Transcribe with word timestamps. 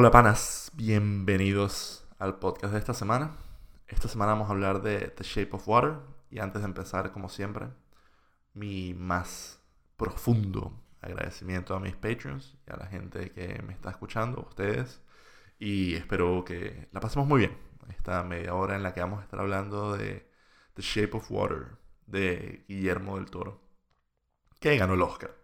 Hola 0.00 0.12
panas, 0.12 0.70
bienvenidos 0.74 2.06
al 2.20 2.38
podcast 2.38 2.72
de 2.72 2.78
esta 2.78 2.94
semana. 2.94 3.36
Esta 3.88 4.06
semana 4.06 4.30
vamos 4.30 4.48
a 4.48 4.52
hablar 4.52 4.80
de 4.80 5.08
The 5.08 5.24
Shape 5.24 5.56
of 5.56 5.66
Water 5.66 5.94
y 6.30 6.38
antes 6.38 6.62
de 6.62 6.68
empezar, 6.68 7.10
como 7.10 7.28
siempre, 7.28 7.66
mi 8.54 8.94
más 8.94 9.60
profundo 9.96 10.72
agradecimiento 11.00 11.74
a 11.74 11.80
mis 11.80 11.96
patrons 11.96 12.56
y 12.64 12.72
a 12.72 12.76
la 12.76 12.86
gente 12.86 13.32
que 13.32 13.60
me 13.66 13.72
está 13.72 13.90
escuchando, 13.90 14.46
ustedes, 14.48 15.02
y 15.58 15.96
espero 15.96 16.44
que 16.44 16.86
la 16.92 17.00
pasemos 17.00 17.26
muy 17.26 17.40
bien. 17.40 17.58
Esta 17.88 18.22
media 18.22 18.54
hora 18.54 18.76
en 18.76 18.84
la 18.84 18.94
que 18.94 19.00
vamos 19.00 19.18
a 19.18 19.24
estar 19.24 19.40
hablando 19.40 19.96
de 19.96 20.30
The 20.74 20.82
Shape 20.82 21.16
of 21.16 21.28
Water 21.28 21.76
de 22.06 22.64
Guillermo 22.68 23.16
del 23.16 23.32
Toro, 23.32 23.60
que 24.60 24.76
ganó 24.76 24.94
el 24.94 25.02
Oscar. 25.02 25.34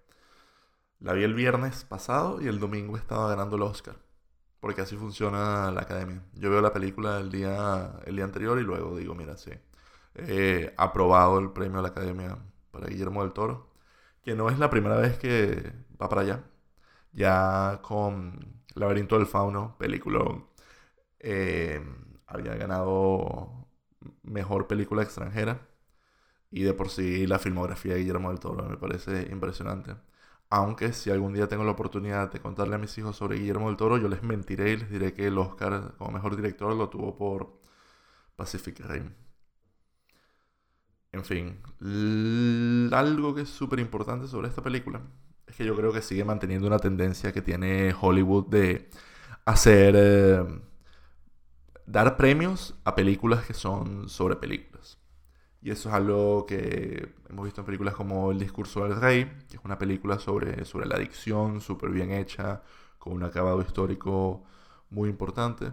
La 1.01 1.13
vi 1.13 1.25
el 1.25 1.35
viernes 1.35 1.83
pasado 1.83 2.41
y 2.41 2.47
el 2.47 2.61
domingo 2.61 2.97
estaba 2.97 3.29
ganando 3.29 3.57
el 3.57 3.63
Oscar 3.63 4.04
porque 4.65 4.81
así 4.81 4.97
funciona 4.97 5.71
la 5.73 5.83
academia. 5.83 6.23
Yo 6.37 6.49
veo 6.51 6.63
la 6.63 6.73
película 6.73 7.21
el 7.21 7.31
día, 7.31 8.01
el 8.07 8.17
día 8.17 8.25
anterior 8.25 8.59
y 8.59 8.63
luego 8.63 8.97
digo, 8.97 9.15
mira, 9.15 9.37
sí, 9.37 9.51
he 10.15 10.73
aprobado 10.79 11.39
el 11.39 11.51
premio 11.53 11.81
a 11.81 11.83
la 11.83 11.89
academia 11.89 12.39
para 12.71 12.87
Guillermo 12.87 13.23
del 13.23 13.35
Toro, 13.35 13.69
que 14.23 14.35
no 14.35 14.49
es 14.49 14.59
la 14.59 14.71
primera 14.71 14.97
vez 14.97 15.19
que 15.19 15.71
va 16.01 16.09
para 16.09 16.23
allá. 16.23 16.45
Ya 17.13 17.81
con 17.83 18.63
Laberinto 18.75 19.19
del 19.19 19.27
Fauno, 19.27 19.77
película, 19.79 20.21
eh, 21.21 21.83
había 22.27 22.55
ganado 22.57 23.69
mejor 24.23 24.67
película 24.67 25.03
extranjera. 25.03 25.69
Y 26.51 26.63
de 26.65 26.75
por 26.75 26.91
sí 26.91 27.27
la 27.27 27.39
filmografía 27.39 27.95
de 27.95 28.01
Guillermo 28.01 28.31
del 28.31 28.41
Toro 28.41 28.65
me 28.69 28.77
parece 28.79 29.29
impresionante. 29.33 29.97
Aunque 30.55 30.93
si 30.93 31.11
algún 31.11 31.33
día 31.35 31.49
tengo 31.49 31.65
la 31.65 31.73
oportunidad 31.73 32.31
de 32.31 32.39
contarle 32.41 32.77
a 32.77 32.79
mis 32.79 32.97
hijos 32.97 33.17
sobre 33.17 33.39
Guillermo 33.39 33.67
del 33.67 33.77
Toro, 33.77 33.99
yo 33.99 34.09
les 34.09 34.23
mentiré 34.23 34.71
y 34.73 34.77
les 34.77 34.89
diré 34.89 35.13
que 35.13 35.27
el 35.27 35.37
Oscar 35.37 35.95
como 35.99 36.13
mejor 36.13 36.37
director 36.37 36.73
lo 36.77 36.89
tuvo 36.89 37.17
por 37.17 37.61
Pacific 38.37 38.79
Rim. 38.87 39.13
En 41.11 41.25
fin, 41.25 41.59
algo 42.93 43.35
que 43.35 43.43
es 43.43 43.49
súper 43.49 43.81
importante 43.81 44.29
sobre 44.29 44.47
esta 44.49 44.63
película 44.63 45.01
es 45.47 45.57
que 45.57 45.65
yo 45.65 45.75
creo 45.75 45.93
que 45.93 46.03
sigue 46.03 46.25
manteniendo 46.25 46.69
una 46.69 46.79
tendencia 46.79 47.33
que 47.33 47.43
tiene 47.43 47.93
Hollywood 48.01 48.47
de 48.47 48.91
hacer... 49.47 49.95
Eh, 49.97 50.61
dar 51.87 52.17
premios 52.17 52.75
a 52.85 52.95
películas 52.95 53.45
que 53.45 53.55
son 53.55 54.09
sobre 54.09 54.37
películas. 54.37 54.99
Y 55.65 55.71
eso 55.71 55.89
es 55.89 55.95
algo 55.95 56.45
que 56.47 57.15
hemos 57.31 57.47
visto 57.47 57.63
en 57.63 57.65
películas 57.65 57.95
como 57.95 58.31
El 58.31 58.39
discurso 58.39 58.85
del 58.87 59.01
rey, 59.01 59.25
que 59.49 59.57
es 59.57 59.65
una 59.65 59.79
película 59.79 60.19
sobre, 60.19 60.67
sobre 60.67 60.87
la 60.87 60.97
adicción, 60.97 61.63
súper 61.63 61.91
bien 61.91 62.13
hecha, 62.13 62.63
con 62.99 63.15
un 63.15 63.25
acabado 63.25 63.63
histórico 63.63 64.45
muy 64.91 65.09
importante. 65.09 65.73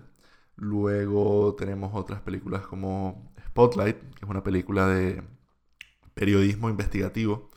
Luego 0.56 1.56
tenemos 1.56 1.92
otras 1.94 2.22
películas 2.22 2.66
como 2.68 3.34
Spotlight, 3.48 3.98
que 4.16 4.26
es 4.26 4.30
una 4.30 4.44
película 4.44 4.88
de 4.88 5.24
periodismo 6.14 6.70
investigativo, 6.70 7.50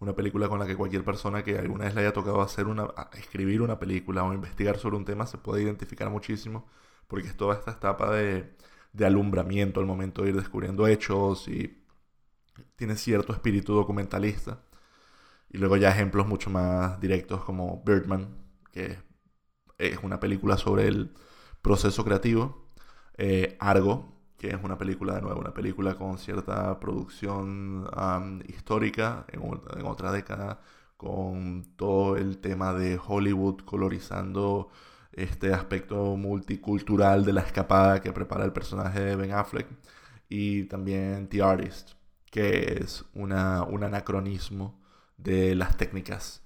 una 0.00 0.14
película 0.16 0.48
con 0.48 0.58
la 0.58 0.66
que 0.66 0.76
cualquier 0.76 1.04
persona 1.04 1.44
que 1.44 1.58
alguna 1.58 1.84
vez 1.86 1.94
le 1.94 2.02
haya 2.02 2.12
tocado 2.12 2.40
hacer 2.42 2.66
una, 2.66 2.88
escribir 3.14 3.62
una 3.62 3.78
película 3.78 4.24
o 4.24 4.34
investigar 4.34 4.78
sobre 4.78 4.96
un 4.96 5.04
tema 5.04 5.26
se 5.26 5.38
puede 5.38 5.62
identificar 5.62 6.10
muchísimo, 6.10 6.66
porque 7.08 7.28
es 7.28 7.36
toda 7.36 7.54
esta 7.56 7.72
etapa 7.72 8.10
de 8.12 8.56
de 8.96 9.06
alumbramiento 9.06 9.80
al 9.80 9.86
momento 9.86 10.22
de 10.22 10.30
ir 10.30 10.36
descubriendo 10.36 10.86
hechos 10.86 11.48
y 11.48 11.82
tiene 12.76 12.96
cierto 12.96 13.32
espíritu 13.32 13.74
documentalista. 13.74 14.62
Y 15.50 15.58
luego 15.58 15.76
ya 15.76 15.90
ejemplos 15.90 16.26
mucho 16.26 16.50
más 16.50 16.98
directos 17.00 17.44
como 17.44 17.82
Birdman, 17.84 18.28
que 18.72 18.98
es 19.78 19.98
una 20.02 20.18
película 20.18 20.56
sobre 20.56 20.88
el 20.88 21.12
proceso 21.60 22.04
creativo. 22.04 22.70
Eh, 23.18 23.56
Argo, 23.60 24.12
que 24.38 24.48
es 24.48 24.58
una 24.62 24.78
película 24.78 25.14
de 25.14 25.22
nuevo, 25.22 25.40
una 25.40 25.54
película 25.54 25.94
con 25.94 26.18
cierta 26.18 26.78
producción 26.80 27.88
histórica 28.48 29.26
en, 29.28 29.42
en, 29.78 29.86
otra 29.86 30.10
década, 30.10 30.60
con 30.96 31.64
todo 31.76 32.16
el 32.16 32.38
tema 32.38 32.72
de 32.72 32.98
Hollywood 33.04 33.60
colorizando 33.64 34.70
este 35.16 35.52
aspecto 35.52 36.16
multicultural 36.16 37.24
de 37.24 37.32
la 37.32 37.40
escapada 37.42 38.00
que 38.00 38.12
prepara 38.12 38.44
el 38.44 38.52
personaje 38.52 39.00
de 39.00 39.16
Ben 39.16 39.32
Affleck. 39.32 39.66
Y 40.28 40.64
también 40.64 41.28
The 41.28 41.42
Artist, 41.42 41.92
que 42.30 42.78
es 42.80 43.04
una, 43.14 43.62
un 43.64 43.84
anacronismo 43.84 44.80
de 45.16 45.54
las 45.54 45.76
técnicas 45.76 46.44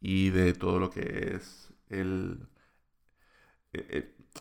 y 0.00 0.30
de 0.30 0.54
todo 0.54 0.78
lo 0.78 0.90
que 0.90 1.36
es 1.36 1.72
el, 1.88 2.48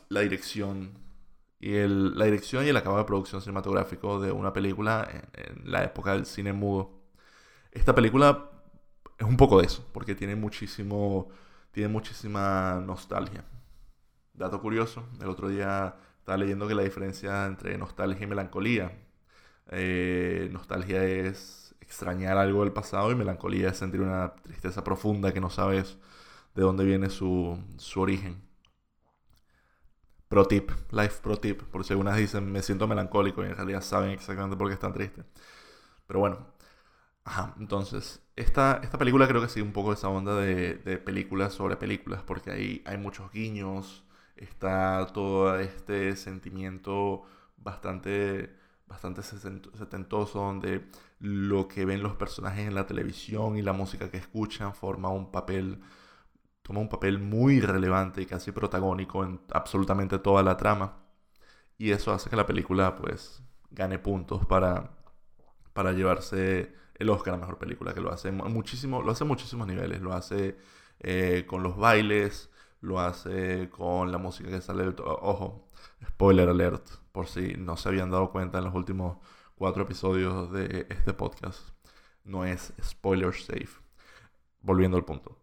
la 0.09 0.21
dirección 0.21 0.99
y 1.59 1.75
el, 1.75 2.17
la 2.17 2.25
dirección 2.25 2.65
y 2.65 2.69
el 2.69 2.77
acabado 2.77 2.99
de 2.99 3.05
producción 3.07 3.41
cinematográfico 3.41 4.19
de 4.19 4.31
una 4.31 4.51
película 4.53 5.07
en, 5.33 5.71
la 5.71 5.83
época 5.83 6.13
del 6.13 6.25
cine 6.25 6.53
mudo. 6.53 7.01
Esta 7.71 7.95
película 7.95 8.49
es 9.17 9.27
un 9.27 9.37
poco 9.37 9.59
de 9.61 9.67
eso, 9.67 9.87
porque 9.93 10.15
tiene 10.15 10.35
muchísimo, 10.35 11.29
tiene 11.71 11.89
muchísima 11.89 12.81
nostalgia. 12.85 13.45
Dato 14.41 14.59
curioso, 14.59 15.03
el 15.21 15.29
otro 15.29 15.49
día 15.49 15.95
estaba 16.17 16.35
leyendo 16.35 16.67
que 16.67 16.73
la 16.73 16.81
diferencia 16.81 17.45
entre 17.45 17.77
nostalgia 17.77 18.23
y 18.23 18.27
melancolía. 18.27 18.91
Eh, 19.67 20.49
nostalgia 20.51 21.03
es 21.03 21.75
extrañar 21.79 22.39
algo 22.39 22.63
del 22.63 22.73
pasado 22.73 23.11
y 23.11 23.15
melancolía 23.15 23.69
es 23.69 23.77
sentir 23.77 24.01
una 24.01 24.33
tristeza 24.33 24.83
profunda 24.83 25.31
que 25.31 25.41
no 25.41 25.51
sabes 25.51 25.99
de 26.55 26.63
dónde 26.63 26.85
viene 26.85 27.11
su, 27.11 27.55
origen. 27.95 28.41
Pro 30.27 30.47
tip, 30.47 30.71
life 30.91 31.19
pro 31.21 31.37
tip, 31.37 31.61
por 31.61 31.83
si 31.85 31.93
algunas 31.93 32.17
dicen 32.17 32.51
me 32.51 32.63
siento 32.63 32.87
melancólico 32.87 33.43
y 33.43 33.47
en 33.47 33.55
realidad 33.55 33.81
saben 33.81 34.09
exactamente 34.09 34.57
por 34.57 34.69
qué 34.69 34.73
están 34.73 34.93
tristes. 34.93 35.23
Pero 36.07 36.19
bueno, 36.19 36.47
ajá, 37.25 37.55
entonces, 37.59 38.23
esta, 38.35 38.79
esta 38.83 38.97
película 38.97 39.27
creo 39.27 39.41
que 39.41 39.49
sigue 39.49 39.65
un 39.65 39.73
poco 39.73 39.93
esa 39.93 40.09
onda 40.09 40.35
de, 40.35 40.75
de 40.75 40.97
películas 40.97 41.53
sobre 41.53 41.75
películas, 41.77 42.23
porque 42.23 42.51
ahí 42.51 42.83
hay 42.85 42.97
muchos 42.97 43.31
guiños, 43.31 44.03
está 44.43 45.07
todo 45.13 45.57
este 45.59 46.15
sentimiento 46.15 47.23
bastante, 47.57 48.55
bastante 48.87 49.21
setentoso 49.23 50.39
donde 50.39 50.87
lo 51.19 51.67
que 51.67 51.85
ven 51.85 52.01
los 52.01 52.15
personajes 52.15 52.67
en 52.67 52.75
la 52.75 52.87
televisión 52.87 53.57
y 53.57 53.61
la 53.61 53.73
música 53.73 54.09
que 54.09 54.17
escuchan 54.17 54.73
forma 54.73 55.09
un 55.09 55.31
papel 55.31 55.79
toma 56.61 56.79
un 56.79 56.89
papel 56.89 57.19
muy 57.19 57.59
relevante 57.59 58.21
y 58.21 58.25
casi 58.25 58.51
protagónico 58.51 59.23
en 59.23 59.41
absolutamente 59.51 60.19
toda 60.19 60.43
la 60.43 60.57
trama. 60.57 60.97
Y 61.77 61.91
eso 61.91 62.13
hace 62.13 62.29
que 62.29 62.35
la 62.35 62.45
película 62.45 62.95
pues 62.95 63.41
gane 63.71 63.97
puntos 63.99 64.45
para, 64.45 64.91
para 65.73 65.91
llevarse 65.93 66.73
el 66.95 67.09
Oscar 67.09 67.33
a 67.33 67.37
mejor 67.37 67.57
película 67.57 67.93
que 67.93 68.01
lo 68.01 68.11
hace 68.11 68.31
muchísimo 68.31 69.01
lo 69.01 69.11
hace 69.11 69.23
a 69.23 69.27
muchísimos 69.27 69.67
niveles. 69.67 70.01
Lo 70.01 70.13
hace 70.13 70.57
eh, 70.99 71.45
con 71.47 71.63
los 71.63 71.77
bailes 71.77 72.50
lo 72.81 72.99
hace 72.99 73.69
con 73.69 74.11
la 74.11 74.17
música 74.17 74.49
que 74.49 74.61
sale 74.61 74.83
del... 74.83 74.95
Ojo, 74.99 75.67
spoiler 76.05 76.49
alert, 76.49 76.87
por 77.11 77.27
si 77.27 77.53
no 77.55 77.77
se 77.77 77.89
habían 77.89 78.11
dado 78.11 78.31
cuenta 78.31 78.57
en 78.57 78.65
los 78.65 78.75
últimos 78.75 79.17
cuatro 79.55 79.83
episodios 79.83 80.51
de 80.51 80.87
este 80.89 81.13
podcast. 81.13 81.69
No 82.23 82.45
es 82.45 82.73
spoiler 82.83 83.33
safe. 83.33 83.69
Volviendo 84.61 84.97
al 84.97 85.05
punto. 85.05 85.37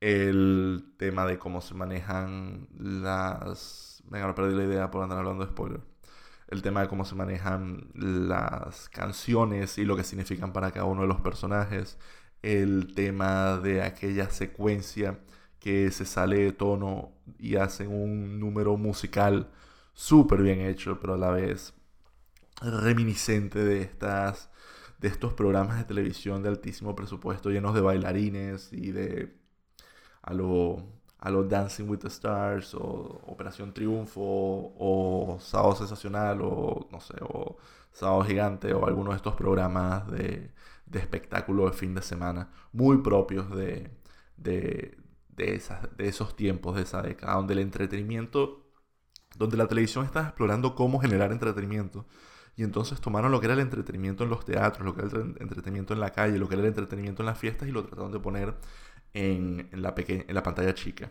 El 0.00 0.94
tema 0.98 1.26
de 1.26 1.38
cómo 1.38 1.60
se 1.60 1.74
manejan 1.74 2.68
las... 2.76 4.02
Venga, 4.06 4.26
no 4.26 4.34
perdí 4.34 4.54
la 4.54 4.64
idea 4.64 4.90
por 4.90 5.02
andar 5.02 5.18
hablando 5.18 5.44
de 5.44 5.50
spoiler. 5.50 5.80
El 6.48 6.62
tema 6.62 6.82
de 6.82 6.88
cómo 6.88 7.06
se 7.06 7.14
manejan 7.14 7.90
las 7.94 8.90
canciones 8.90 9.78
y 9.78 9.84
lo 9.84 9.96
que 9.96 10.04
significan 10.04 10.52
para 10.52 10.70
cada 10.72 10.84
uno 10.84 11.02
de 11.02 11.08
los 11.08 11.20
personajes. 11.22 11.98
El 12.42 12.94
tema 12.94 13.56
de 13.56 13.82
aquella 13.82 14.28
secuencia 14.28 15.20
que 15.64 15.90
se 15.90 16.04
sale 16.04 16.40
de 16.44 16.52
tono 16.52 17.12
y 17.38 17.56
hacen 17.56 17.88
un 17.90 18.38
número 18.38 18.76
musical 18.76 19.48
súper 19.94 20.42
bien 20.42 20.60
hecho, 20.60 21.00
pero 21.00 21.14
a 21.14 21.16
la 21.16 21.30
vez 21.30 21.72
reminiscente 22.60 23.60
de 23.64 23.80
estas 23.80 24.50
de 24.98 25.08
estos 25.08 25.32
programas 25.32 25.78
de 25.78 25.84
televisión 25.84 26.42
de 26.42 26.50
altísimo 26.50 26.94
presupuesto 26.94 27.48
llenos 27.50 27.74
de 27.74 27.80
bailarines 27.80 28.74
y 28.74 28.92
de 28.92 29.38
a 30.22 30.34
lo, 30.34 30.82
a 31.18 31.30
lo 31.30 31.44
Dancing 31.44 31.88
with 31.88 32.00
the 32.00 32.08
Stars 32.08 32.74
o 32.74 33.22
Operación 33.26 33.72
Triunfo 33.72 34.20
o 34.22 35.38
Sábado 35.40 35.76
Sensacional 35.76 36.42
o 36.42 36.88
no 36.92 37.00
sé, 37.00 37.14
o 37.22 37.56
Sábado 37.90 38.22
Gigante 38.24 38.74
o 38.74 38.86
alguno 38.86 39.12
de 39.12 39.16
estos 39.16 39.34
programas 39.34 40.10
de, 40.10 40.52
de 40.84 40.98
espectáculo 40.98 41.64
de 41.70 41.72
fin 41.72 41.94
de 41.94 42.02
semana 42.02 42.50
muy 42.72 42.98
propios 42.98 43.50
de, 43.50 43.90
de, 44.36 44.98
de, 45.36 45.62
de 45.96 46.08
esos 46.08 46.36
tiempos, 46.36 46.76
de 46.76 46.82
esa 46.82 47.02
década, 47.02 47.34
donde 47.34 47.54
el 47.54 47.60
entretenimiento, 47.60 48.66
donde 49.36 49.56
la 49.56 49.66
televisión 49.66 50.04
estaba 50.04 50.28
explorando 50.28 50.74
cómo 50.74 51.00
generar 51.00 51.32
entretenimiento. 51.32 52.06
Y 52.56 52.62
entonces 52.62 53.00
tomaron 53.00 53.32
lo 53.32 53.40
que 53.40 53.46
era 53.46 53.54
el 53.54 53.60
entretenimiento 53.60 54.24
en 54.24 54.30
los 54.30 54.44
teatros, 54.44 54.84
lo 54.84 54.94
que 54.94 55.02
era 55.02 55.18
el 55.18 55.36
entretenimiento 55.40 55.92
en 55.94 56.00
la 56.00 56.10
calle, 56.10 56.38
lo 56.38 56.48
que 56.48 56.54
era 56.54 56.62
el 56.62 56.68
entretenimiento 56.68 57.22
en 57.22 57.26
las 57.26 57.38
fiestas 57.38 57.68
y 57.68 57.72
lo 57.72 57.84
trataron 57.84 58.12
de 58.12 58.20
poner 58.20 58.54
en, 59.12 59.68
la, 59.72 59.94
en 59.96 60.34
la 60.34 60.42
pantalla 60.42 60.74
chica. 60.74 61.10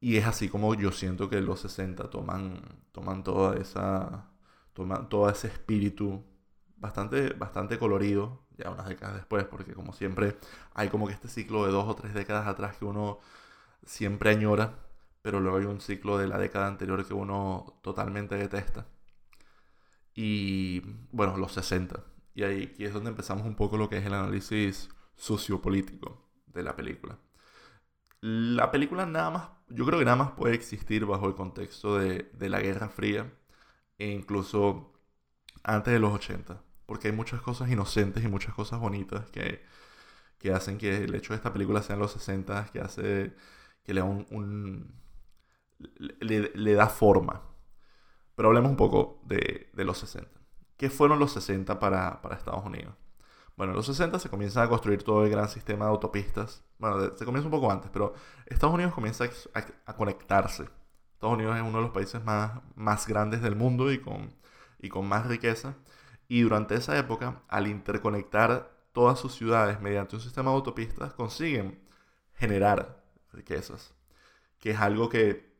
Y 0.00 0.16
es 0.16 0.26
así 0.26 0.48
como 0.48 0.74
yo 0.74 0.92
siento 0.92 1.28
que 1.28 1.40
los 1.40 1.60
60 1.60 2.08
toman, 2.10 2.62
toman 2.92 3.22
toda 3.22 3.56
esa, 3.58 4.30
toman 4.72 5.08
todo 5.08 5.28
ese 5.28 5.48
espíritu 5.48 6.24
bastante, 6.80 7.30
bastante 7.34 7.78
colorido, 7.78 8.42
ya 8.56 8.70
unas 8.70 8.88
décadas 8.88 9.16
después, 9.16 9.44
porque 9.44 9.74
como 9.74 9.92
siempre 9.92 10.36
hay 10.74 10.88
como 10.88 11.06
que 11.06 11.14
este 11.14 11.28
ciclo 11.28 11.66
de 11.66 11.72
dos 11.72 11.86
o 11.88 11.94
tres 11.94 12.14
décadas 12.14 12.46
atrás 12.48 12.76
que 12.76 12.84
uno 12.84 13.20
siempre 13.84 14.30
añora, 14.30 14.78
pero 15.22 15.40
luego 15.40 15.58
hay 15.58 15.66
un 15.66 15.80
ciclo 15.80 16.18
de 16.18 16.28
la 16.28 16.38
década 16.38 16.68
anterior 16.68 17.06
que 17.06 17.14
uno 17.14 17.80
totalmente 17.82 18.36
detesta. 18.36 18.86
Y 20.14 20.80
bueno, 21.12 21.36
los 21.36 21.52
60. 21.52 22.04
Y 22.34 22.42
ahí 22.44 22.70
aquí 22.72 22.84
es 22.84 22.92
donde 22.92 23.10
empezamos 23.10 23.46
un 23.46 23.54
poco 23.56 23.76
lo 23.76 23.88
que 23.88 23.98
es 23.98 24.06
el 24.06 24.14
análisis 24.14 24.88
sociopolítico 25.16 26.28
de 26.46 26.62
la 26.62 26.76
película. 26.76 27.18
La 28.20 28.70
película 28.70 29.06
nada 29.06 29.30
más, 29.30 29.48
yo 29.68 29.86
creo 29.86 29.98
que 29.98 30.04
nada 30.04 30.16
más 30.16 30.32
puede 30.32 30.54
existir 30.54 31.06
bajo 31.06 31.26
el 31.26 31.34
contexto 31.34 31.98
de, 31.98 32.30
de 32.34 32.48
la 32.48 32.60
Guerra 32.60 32.88
Fría 32.88 33.32
e 33.98 34.10
incluso 34.10 34.92
antes 35.64 35.92
de 35.94 36.00
los 36.00 36.12
80 36.14 36.62
porque 36.90 37.06
hay 37.06 37.14
muchas 37.14 37.40
cosas 37.40 37.70
inocentes 37.70 38.24
y 38.24 38.26
muchas 38.26 38.52
cosas 38.52 38.80
bonitas 38.80 39.30
que, 39.30 39.64
que 40.40 40.52
hacen 40.52 40.76
que 40.76 41.04
el 41.04 41.14
hecho 41.14 41.34
de 41.34 41.36
esta 41.36 41.52
película 41.52 41.82
sea 41.82 41.94
en 41.94 42.00
los 42.00 42.10
60, 42.10 42.66
que 42.72 42.80
hace 42.80 43.32
que 43.84 43.94
le 43.94 44.00
da 44.00 44.06
un, 44.08 44.92
le, 45.78 46.74
da 46.74 46.88
forma. 46.88 47.42
Pero 48.34 48.48
hablemos 48.48 48.72
un 48.72 48.76
poco 48.76 49.20
de, 49.24 49.70
de, 49.72 49.84
los 49.84 49.98
60. 49.98 50.28
¿Qué 50.76 50.90
fueron 50.90 51.20
los 51.20 51.30
60 51.30 51.78
para, 51.78 52.20
para 52.22 52.34
Estados 52.34 52.66
Unidos? 52.66 52.96
Bueno, 53.56 53.70
en 53.72 53.76
los 53.76 53.86
60 53.86 54.18
se 54.18 54.28
comienza 54.28 54.64
a 54.64 54.68
construir 54.68 55.04
todo 55.04 55.24
el 55.24 55.30
gran 55.30 55.48
sistema 55.48 55.84
de 55.84 55.92
autopistas. 55.92 56.64
Bueno, 56.80 57.16
se 57.16 57.24
comienza 57.24 57.46
un 57.46 57.52
poco 57.52 57.70
antes, 57.70 57.88
pero 57.92 58.14
Estados 58.46 58.74
Unidos 58.74 58.94
comienza 58.94 59.26
a, 59.54 59.64
a, 59.86 59.94
conectarse. 59.94 60.64
Estados 61.14 61.36
Unidos 61.36 61.54
es 61.54 61.62
uno 61.62 61.78
de 61.78 61.84
los 61.84 61.92
países 61.92 62.24
más, 62.24 62.60
más 62.74 63.06
grandes 63.06 63.42
del 63.42 63.54
mundo 63.54 63.92
y 63.92 64.00
con, 64.00 64.34
y 64.80 64.88
con 64.88 65.06
más 65.06 65.28
riqueza. 65.28 65.76
Y 66.30 66.42
durante 66.42 66.76
esa 66.76 66.96
época, 66.96 67.42
al 67.48 67.66
interconectar 67.66 68.70
todas 68.92 69.18
sus 69.18 69.34
ciudades 69.34 69.80
mediante 69.80 70.14
un 70.14 70.22
sistema 70.22 70.52
de 70.52 70.58
autopistas, 70.58 71.12
consiguen 71.12 71.80
generar 72.34 73.02
riquezas. 73.32 73.96
Que 74.60 74.70
es 74.70 74.78
algo 74.78 75.08
que 75.08 75.52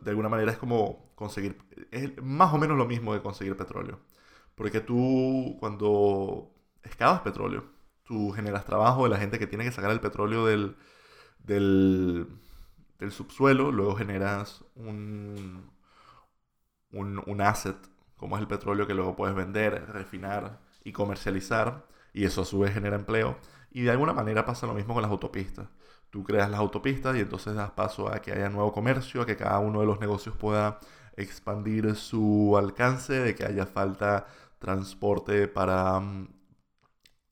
de 0.00 0.10
alguna 0.10 0.28
manera 0.28 0.50
es 0.50 0.58
como 0.58 1.14
conseguir, 1.14 1.58
es 1.92 2.20
más 2.20 2.52
o 2.52 2.58
menos 2.58 2.76
lo 2.76 2.86
mismo 2.86 3.12
que 3.12 3.22
conseguir 3.22 3.56
petróleo. 3.56 4.00
Porque 4.56 4.80
tú 4.80 5.56
cuando 5.60 6.52
excavas 6.82 7.20
petróleo, 7.20 7.64
tú 8.02 8.32
generas 8.32 8.64
trabajo 8.64 9.04
de 9.04 9.10
la 9.10 9.18
gente 9.18 9.38
que 9.38 9.46
tiene 9.46 9.62
que 9.62 9.70
sacar 9.70 9.92
el 9.92 10.00
petróleo 10.00 10.44
del, 10.44 10.76
del, 11.38 12.26
del 12.98 13.12
subsuelo, 13.12 13.70
luego 13.70 13.94
generas 13.94 14.64
un, 14.74 15.70
un, 16.90 17.22
un 17.24 17.40
asset 17.42 17.76
como 18.18 18.36
es 18.36 18.42
el 18.42 18.48
petróleo 18.48 18.86
que 18.86 18.94
luego 18.94 19.16
puedes 19.16 19.34
vender, 19.34 19.86
refinar 19.92 20.60
y 20.84 20.92
comercializar, 20.92 21.86
y 22.12 22.24
eso 22.24 22.42
a 22.42 22.44
su 22.44 22.58
vez 22.58 22.74
genera 22.74 22.96
empleo. 22.96 23.38
Y 23.70 23.82
de 23.82 23.90
alguna 23.92 24.12
manera 24.12 24.44
pasa 24.44 24.66
lo 24.66 24.74
mismo 24.74 24.92
con 24.94 25.02
las 25.02 25.10
autopistas. 25.10 25.68
Tú 26.10 26.24
creas 26.24 26.50
las 26.50 26.60
autopistas 26.60 27.16
y 27.16 27.20
entonces 27.20 27.54
das 27.54 27.70
paso 27.72 28.12
a 28.12 28.20
que 28.20 28.32
haya 28.32 28.48
nuevo 28.48 28.72
comercio, 28.72 29.22
a 29.22 29.26
que 29.26 29.36
cada 29.36 29.58
uno 29.60 29.80
de 29.80 29.86
los 29.86 30.00
negocios 30.00 30.36
pueda 30.36 30.80
expandir 31.16 31.94
su 31.96 32.56
alcance, 32.58 33.14
de 33.14 33.34
que 33.34 33.44
haya 33.44 33.66
falta 33.66 34.26
transporte 34.58 35.48
para 35.48 36.00
mm, 36.00 36.28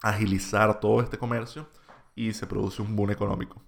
agilizar 0.02 0.80
todo 0.80 1.00
este 1.02 1.18
comercio 1.18 1.68
y 2.14 2.32
se 2.32 2.46
produce 2.46 2.82
un 2.82 2.94
boom 2.96 3.10
económico. 3.10 3.62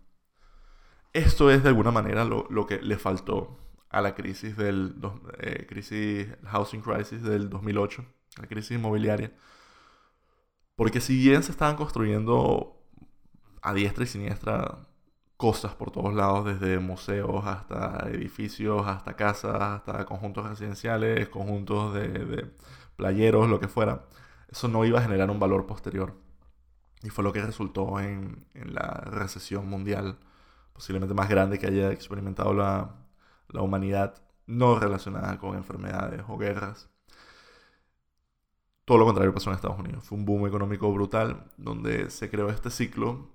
Esto 1.13 1.51
es 1.51 1.63
de 1.63 1.71
alguna 1.71 1.91
manera 1.91 2.25
lo, 2.25 2.47
lo 2.51 2.67
que 2.67 2.81
le 2.81 2.99
faltó 2.99 3.59
a 3.91 4.01
la 4.01 4.15
crisis 4.15 4.57
del 4.57 4.97
eh, 5.39 5.67
crisis, 5.67 6.29
housing 6.45 6.81
crisis 6.81 7.23
del 7.23 7.49
2008, 7.49 8.05
la 8.41 8.47
crisis 8.47 8.73
inmobiliaria. 8.73 9.33
Porque 10.77 11.01
si 11.01 11.17
bien 11.17 11.43
se 11.43 11.53
estaban 11.53 11.77
construyendo 11.77 12.77
a 13.63 13.75
diestra 13.75 14.05
y 14.05 14.07
siniestra 14.07 14.87
cosas 15.37 15.75
por 15.75 15.91
todos 15.91 16.15
lados, 16.15 16.45
desde 16.45 16.79
museos 16.79 17.47
hasta 17.47 18.09
edificios, 18.11 18.87
hasta 18.87 19.15
casas, 19.17 19.61
hasta 19.61 20.05
conjuntos 20.05 20.49
residenciales, 20.49 21.29
conjuntos 21.29 21.95
de, 21.95 22.51
playeros, 22.97 23.49
lo 23.49 23.61
que 23.61 23.69
fuera, 23.69 24.07
eso 24.51 24.69
no 24.69 24.85
iba 24.85 24.99
a 24.99 25.03
generar 25.03 25.31
un 25.31 25.41
valor 25.41 25.67
posterior. 25.67 26.15
Y 27.03 27.11
fue 27.11 27.25
lo 27.25 27.33
que 27.33 27.41
resultó 27.43 28.01
en, 28.01 28.47
en 28.55 28.75
la 28.75 29.03
recesión 29.07 29.69
mundial, 29.69 30.19
posiblemente 30.73 31.15
más 31.15 31.29
grande 31.29 31.59
que 31.59 31.69
haya 31.69 31.93
experimentado 31.93 32.53
la, 32.55 32.97
la 33.49 33.63
humanidad 33.63 34.23
no 34.47 34.79
relacionada 34.79 35.39
con 35.39 35.57
enfermedades 35.57 36.23
o 36.27 36.39
guerras. 36.39 36.91
Todo 38.85 38.99
lo 38.99 39.05
contrario 39.05 39.35
pasó 39.35 39.51
en 39.51 39.57
Estados 39.57 39.79
Unidos. 39.79 40.05
Fue 40.05 40.17
un 40.17 40.25
boom 40.25 40.47
económico 40.47 40.91
brutal 40.93 41.45
donde 41.59 42.11
se 42.11 42.31
creó 42.31 42.49
este 42.49 42.71
ciclo 42.71 43.29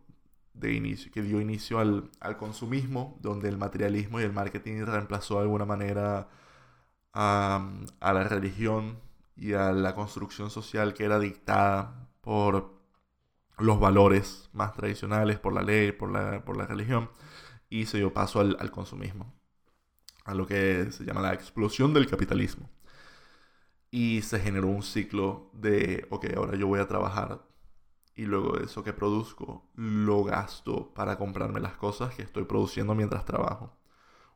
de 0.54 0.74
inicio, 0.74 1.12
que 1.12 1.21
dio 1.21 1.39
inicio 1.42 1.80
al, 1.80 2.10
consumismo, 2.38 3.18
donde 3.21 3.50
el 3.50 3.57
materialismo 3.57 4.19
y 4.19 4.24
el 4.24 4.33
marketing 4.33 4.83
reemplazó 4.86 5.36
de 5.36 5.42
alguna 5.42 5.65
manera 5.65 6.30
a, 7.13 7.69
a, 8.00 8.13
la 8.13 8.24
religión 8.24 9.00
y 9.36 9.54
a 9.54 9.71
la 9.71 9.95
construcción 9.95 10.50
social 10.50 10.94
que 10.94 11.06
era 11.06 11.19
dictada 11.19 12.07
por 12.21 12.74
los 13.59 13.80
valores 13.80 14.50
más 14.54 14.74
tradicionales, 14.74 15.39
por 15.39 15.54
la 15.54 15.62
ley, 15.62 15.92
por 15.92 16.12
la, 16.12 16.44
por 16.44 16.57
la 16.57 16.66
religión, 16.66 17.09
y 17.69 17.86
se 17.86 17.98
dio 17.98 18.13
paso 18.13 18.39
al, 18.39 18.57
al 18.59 18.71
consumismo 18.71 19.33
a 20.25 20.33
lo 20.33 20.47
que 20.47 20.91
se 20.91 21.05
llama 21.05 21.21
la 21.21 21.33
explosión 21.33 21.93
del 21.93 22.07
capitalismo. 22.07 22.69
Y 23.91 24.21
se 24.23 24.39
generó 24.39 24.67
un 24.67 24.83
ciclo 24.83 25.51
de, 25.53 26.07
ok, 26.09 26.25
ahora 26.35 26.57
yo 26.57 26.67
voy 26.67 26.79
a 26.79 26.87
trabajar 26.87 27.41
y 28.15 28.25
luego 28.25 28.57
eso 28.59 28.83
que 28.83 28.93
produzco 28.93 29.69
lo 29.75 30.23
gasto 30.23 30.93
para 30.93 31.17
comprarme 31.17 31.59
las 31.59 31.73
cosas 31.75 32.13
que 32.15 32.23
estoy 32.23 32.45
produciendo 32.45 32.95
mientras 32.95 33.25
trabajo. 33.25 33.77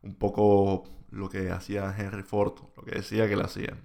Un 0.02 0.16
poco 0.16 0.84
lo 1.10 1.30
que 1.30 1.52
hacía 1.52 1.96
Henry 1.98 2.24
Ford, 2.24 2.54
lo 2.76 2.84
que 2.84 2.96
decía 2.96 3.28
que 3.28 3.34
él 3.34 3.42
hacía, 3.42 3.78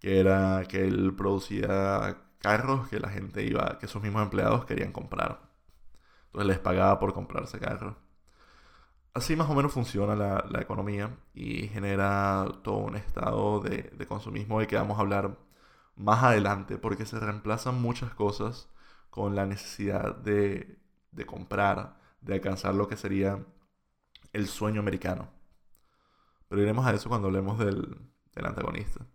que 0.00 0.20
era 0.20 0.64
que 0.68 0.86
él 0.86 1.14
producía 1.16 2.18
carros 2.38 2.88
que 2.88 3.00
la 3.00 3.10
gente 3.10 3.44
iba, 3.44 3.78
que 3.78 3.88
sus 3.88 4.02
mismos 4.02 4.22
empleados 4.22 4.66
querían 4.66 4.92
comprar. 4.92 5.50
Entonces 6.26 6.48
les 6.48 6.58
pagaba 6.58 6.98
por 6.98 7.14
comprarse 7.14 7.58
carros. 7.58 7.96
Así 9.16 9.34
más 9.34 9.48
o 9.48 9.54
menos 9.54 9.72
funciona 9.72 10.14
la, 10.14 10.60
economía 10.60 11.16
y 11.32 11.68
genera 11.68 12.46
todo 12.62 12.76
un 12.76 12.96
estado 12.96 13.60
de, 13.60 14.06
consumismo 14.06 14.60
de 14.60 14.66
que 14.66 14.76
vamos 14.76 14.98
a 14.98 15.00
hablar 15.00 15.38
más 15.96 16.22
adelante 16.22 16.76
porque 16.76 17.06
se 17.06 17.18
reemplazan 17.18 17.80
muchas 17.80 18.12
cosas 18.14 18.68
con 19.08 19.34
la 19.34 19.46
necesidad 19.46 20.16
de, 20.16 20.78
comprar, 21.24 21.98
de 22.20 22.34
alcanzar 22.34 22.74
lo 22.74 22.88
que 22.88 22.98
sería 22.98 23.42
el 24.34 24.48
sueño 24.48 24.80
americano. 24.80 25.30
Pero 26.48 26.60
iremos 26.60 26.84
a 26.86 26.92
eso 26.92 27.08
cuando 27.08 27.28
hablemos 27.28 27.58
del, 27.58 27.96
antagonista. 28.36 29.06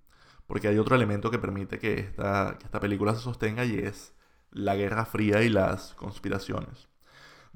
Porque 0.48 0.68
hay 0.68 0.80
otro 0.80 0.96
elemento 0.96 1.30
que 1.30 1.38
permite 1.38 1.78
que 1.78 2.00
esta, 2.00 2.58
que 2.58 2.66
esta 2.66 2.80
película 2.80 3.14
se 3.14 3.22
sostenga 3.22 3.66
y 3.66 3.78
es 3.78 4.16
la 4.50 4.76
Guerra 4.76 5.06
Fría 5.06 5.44
y 5.44 5.50
las 5.50 5.94
conspiraciones. 5.94 6.91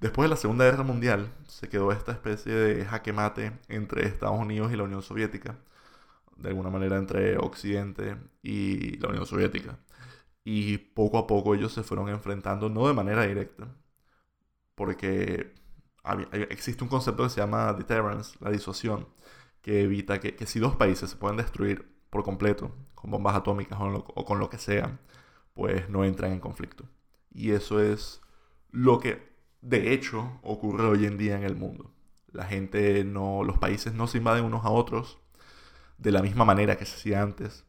Después 0.06 0.26
de 0.26 0.36
la 0.36 0.38
Segunda 0.40 0.66
Guerra 0.66 0.84
Mundial 0.84 1.34
se 1.48 1.68
quedó 1.68 1.92
esta 1.92 2.12
especie 2.12 2.54
de 2.54 2.86
jaque 2.86 3.12
mate 3.12 3.54
entre 3.70 4.06
Estados 4.06 4.40
Unidos 4.40 4.72
y 4.72 4.76
la 4.76 4.84
Unión 4.84 5.02
Soviética, 5.02 5.58
de 6.38 6.50
alguna 6.50 6.70
manera 6.70 6.98
entre 6.98 7.40
Occidente 7.40 8.16
y 8.44 8.98
la 9.00 9.10
Unión 9.10 9.26
Soviética. 9.26 9.80
Y 10.44 10.78
poco 10.78 11.18
a 11.18 11.26
poco 11.26 11.56
ellos 11.56 11.74
se 11.74 11.82
fueron 11.82 12.10
enfrentando, 12.10 12.70
no 12.70 12.88
de 12.88 12.94
manera 12.94 13.24
directa, 13.26 13.68
porque 14.76 15.56
existe 16.52 16.84
un 16.84 16.90
concepto 16.92 17.24
que 17.24 17.30
se 17.32 17.42
llama 17.42 17.74
deterrence, 17.74 18.38
la 18.42 18.52
disuasión, 18.52 19.08
que 19.64 19.82
evita 19.82 20.20
que, 20.20 20.46
si 20.46 20.60
dos 20.60 20.76
países 20.76 21.10
se 21.10 21.16
pueden 21.18 21.38
destruir 21.38 21.98
por 22.12 22.24
completo 22.24 22.72
con 22.94 23.10
bombas 23.10 23.36
atómicas 23.36 23.80
o, 23.82 23.88
o 23.88 24.26
con 24.26 24.38
lo 24.38 24.52
que 24.52 24.60
sea, 24.60 25.00
pues 25.56 25.90
no 25.90 26.06
entran 26.06 26.32
en 26.32 26.40
conflicto. 26.40 26.86
Y 27.32 27.54
eso 27.54 27.82
es 27.82 28.22
lo 28.70 29.00
que 29.00 29.35
de 29.66 29.94
hecho 29.94 30.40
ocurre 30.44 30.86
hoy 30.86 31.06
en 31.06 31.18
día 31.18 31.36
en 31.36 31.44
el 31.44 31.56
mundo. 31.56 31.92
La 32.32 32.46
gente 32.46 33.04
no, 33.04 33.44
los 33.44 33.58
países 33.58 33.94
no 33.94 34.06
se 34.06 34.20
invaden 34.20 34.46
unos 34.46 34.64
a 34.64 34.70
otros 34.70 35.18
de 35.98 36.12
la 36.12 36.22
misma 36.22 36.46
manera 36.46 36.78
que 36.78 36.86
se 36.86 36.96
hacía 36.96 37.24
antes, 37.24 37.66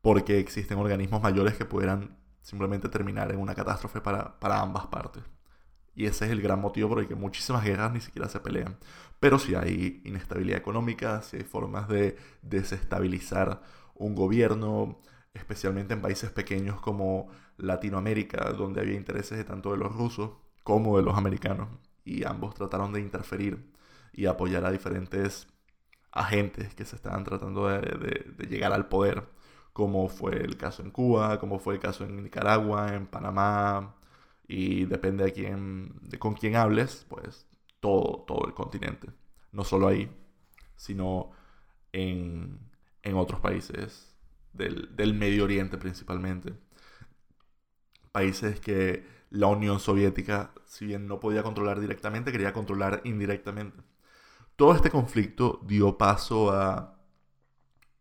porque 0.00 0.38
existen 0.38 0.78
organismos 0.78 1.22
mayores 1.22 1.54
que 1.54 1.66
pudieran 1.66 2.16
simplemente 2.40 2.88
terminar 2.88 3.30
en 3.30 3.40
una 3.40 3.54
catástrofe 3.54 4.00
para, 4.00 4.36
ambas 4.40 4.86
partes. 4.86 5.22
Y 5.94 6.06
ese 6.06 6.24
es 6.26 6.30
el 6.30 6.40
gran 6.40 6.60
motivo 6.60 6.88
por 6.88 7.00
el 7.00 7.08
que 7.08 7.14
muchísimas 7.14 7.62
guerras 7.62 7.92
ni 7.92 8.00
siquiera 8.00 8.28
se 8.28 8.40
pelean. 8.40 8.78
Pero 9.20 9.38
si 9.38 9.54
hay 9.54 10.00
inestabilidad 10.04 10.58
económica, 10.58 11.20
si 11.22 11.36
hay 11.36 11.44
formas 11.44 11.88
de 11.88 12.16
desestabilizar 12.42 13.62
un 13.94 14.14
gobierno, 14.14 15.02
especialmente 15.34 15.92
en 15.94 16.00
países 16.00 16.30
pequeños 16.30 16.80
como 16.80 17.28
Latinoamérica, 17.58 18.52
donde 18.52 18.80
había 18.80 18.94
intereses 18.94 19.36
de 19.36 19.44
tanto 19.44 19.72
de 19.72 19.78
los 19.78 19.94
rusos 19.94 20.30
como 20.64 20.96
de 20.96 21.04
los 21.04 21.16
americanos 21.16 21.68
y 22.04 22.24
ambos 22.24 22.54
trataron 22.54 22.92
de 22.92 23.00
interferir 23.00 23.72
y 24.12 24.26
apoyar 24.26 24.64
a 24.64 24.72
diferentes 24.72 25.46
agentes 26.12 26.74
que 26.74 26.84
se 26.84 26.96
estaban 26.96 27.24
tratando 27.24 27.68
de, 27.68 28.34
llegar 28.48 28.72
al 28.72 28.88
poder, 28.88 29.28
como 29.72 30.08
fue 30.08 30.36
el 30.36 30.56
caso 30.56 30.82
en 30.82 30.90
Cuba, 30.90 31.38
como 31.40 31.58
fue 31.58 31.74
el 31.74 31.80
caso 31.80 32.04
en 32.04 32.22
Nicaragua, 32.22 32.94
en 32.94 33.06
Panamá, 33.06 33.96
y 34.46 34.84
depende 34.86 35.24
de, 35.24 35.32
quién, 35.32 35.94
de 36.02 36.18
con 36.18 36.34
quién 36.34 36.56
hables, 36.56 37.06
pues 37.08 37.46
todo, 37.80 38.24
todo 38.26 38.46
el 38.46 38.54
continente. 38.54 39.08
No 39.52 39.64
solo 39.64 39.88
ahí, 39.88 40.10
sino 40.76 41.30
en, 41.92 42.58
en 43.02 43.16
otros 43.16 43.40
países 43.40 44.14
del, 44.52 44.94
del 44.96 45.14
Medio 45.14 45.44
Oriente 45.44 45.78
principalmente. 45.78 46.54
Países 48.12 48.60
que 48.60 49.13
la 49.34 49.48
Unión 49.48 49.80
Soviética, 49.80 50.52
si 50.64 50.86
bien 50.86 51.08
no 51.08 51.18
podía 51.18 51.42
controlar 51.42 51.80
directamente, 51.80 52.30
quería 52.30 52.52
controlar 52.52 53.00
indirectamente. 53.04 53.82
Todo 54.54 54.74
este 54.74 54.90
conflicto 54.90 55.60
dio 55.66 55.98
paso 55.98 56.52
a, 56.52 56.96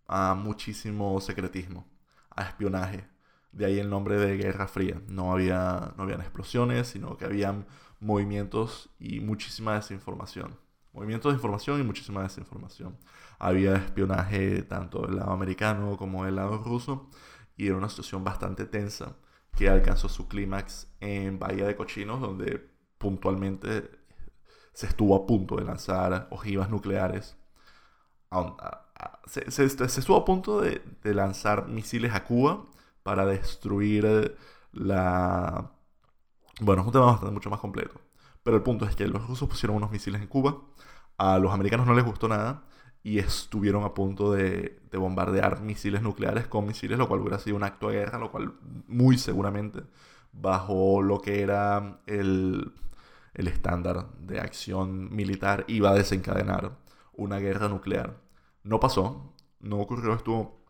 a 0.08 0.36
muchísimo 0.36 1.20
secretismo, 1.22 1.88
a 2.30 2.44
espionaje. 2.44 3.08
De 3.52 3.66
ahí 3.66 3.80
el 3.80 3.90
nombre 3.90 4.18
de 4.18 4.38
Guerra 4.38 4.68
Fría. 4.68 5.02
No, 5.08 5.34
había, 5.34 5.94
no 5.98 6.04
habían 6.04 6.22
explosiones, 6.22 6.88
sino 6.88 7.18
que 7.18 7.26
habían 7.26 7.66
movimientos 8.00 8.92
y 9.00 9.20
muchísima 9.20 9.74
desinformación. 9.74 10.60
Movimientos 10.94 11.32
de 11.32 11.38
información 11.38 11.82
y 11.82 11.84
muchísima 11.84 12.22
desinformación. 12.22 12.96
Había 13.40 13.76
espionaje 13.76 14.62
tanto 14.62 15.08
del 15.08 15.16
lado 15.16 15.32
americano 15.32 15.98
como 15.98 16.26
del 16.26 16.36
lado 16.36 16.60
ruso 16.60 17.10
y 17.58 17.68
era 17.68 17.78
una 17.78 17.90
situación 17.90 18.24
bastante 18.24 18.66
tensa 18.66 19.16
que 19.56 19.70
alcanzó 19.70 20.10
su 20.10 20.28
clímax 20.28 20.88
en 21.00 21.40
Bahía 21.40 21.66
de 21.66 21.76
Cochinos, 21.76 22.22
donde 22.22 22.70
puntualmente 22.98 23.90
se 24.74 24.88
estuvo 24.88 25.16
a 25.16 25.26
punto 25.26 25.56
de 25.58 25.66
lanzar 25.66 26.28
ojivas 26.32 26.70
nucleares. 26.70 27.38
Se, 29.28 29.64
estuvo 29.66 30.18
a 30.18 30.26
punto 30.26 30.62
de, 30.62 30.82
lanzar 31.04 31.68
misiles 31.68 32.14
a 32.14 32.24
Cuba 32.24 32.66
para 33.04 33.26
destruir 33.26 34.38
la... 34.72 35.72
Bueno, 36.62 36.82
es 36.82 36.88
un 36.88 36.94
tema 36.94 37.06
bastante 37.06 37.34
mucho 37.34 37.50
más 37.50 37.60
completo. 37.60 38.00
Pero 38.44 38.58
el 38.58 38.64
punto 38.64 38.86
es 38.86 38.96
que 38.96 39.08
los 39.08 39.28
rusos 39.28 39.48
pusieron 39.48 39.78
unos 39.78 39.92
misiles 39.92 40.22
en 40.22 40.28
Cuba, 40.28 40.58
a 41.18 41.38
los 41.38 41.54
americanos 41.54 41.86
no 41.86 41.94
les 41.94 42.04
gustó 42.04 42.28
nada 42.28 42.64
y 43.04 43.20
estuvieron 43.20 43.84
a 43.84 43.94
punto 43.94 44.32
de, 44.32 44.82
bombardear 44.94 45.62
misiles 45.62 46.02
nucleares 46.02 46.48
con 46.48 46.68
misiles, 46.68 46.98
lo 46.98 47.08
cual 47.08 47.22
hubiera 47.22 47.40
sido 47.40 47.58
un 47.58 47.64
acto 47.64 47.90
de 47.90 47.96
guerra, 47.98 48.20
lo 48.20 48.32
cual 48.32 48.54
muy 48.88 49.18
seguramente 49.18 49.82
bajo 50.32 51.02
lo 51.02 51.20
que 51.20 51.42
era 51.42 52.00
el, 52.08 52.74
el 53.34 53.48
estándar 53.48 54.08
de 54.20 54.40
acción 54.40 55.14
militar 55.16 55.66
iba 55.68 55.90
a 55.92 55.96
desencadenar 55.96 56.78
una 57.14 57.40
guerra 57.40 57.70
nuclear. 57.70 58.18
No 58.64 58.80
pasó, 58.80 59.34
no 59.60 59.80
ocurrió, 59.80 60.14
estuvo 60.14 60.64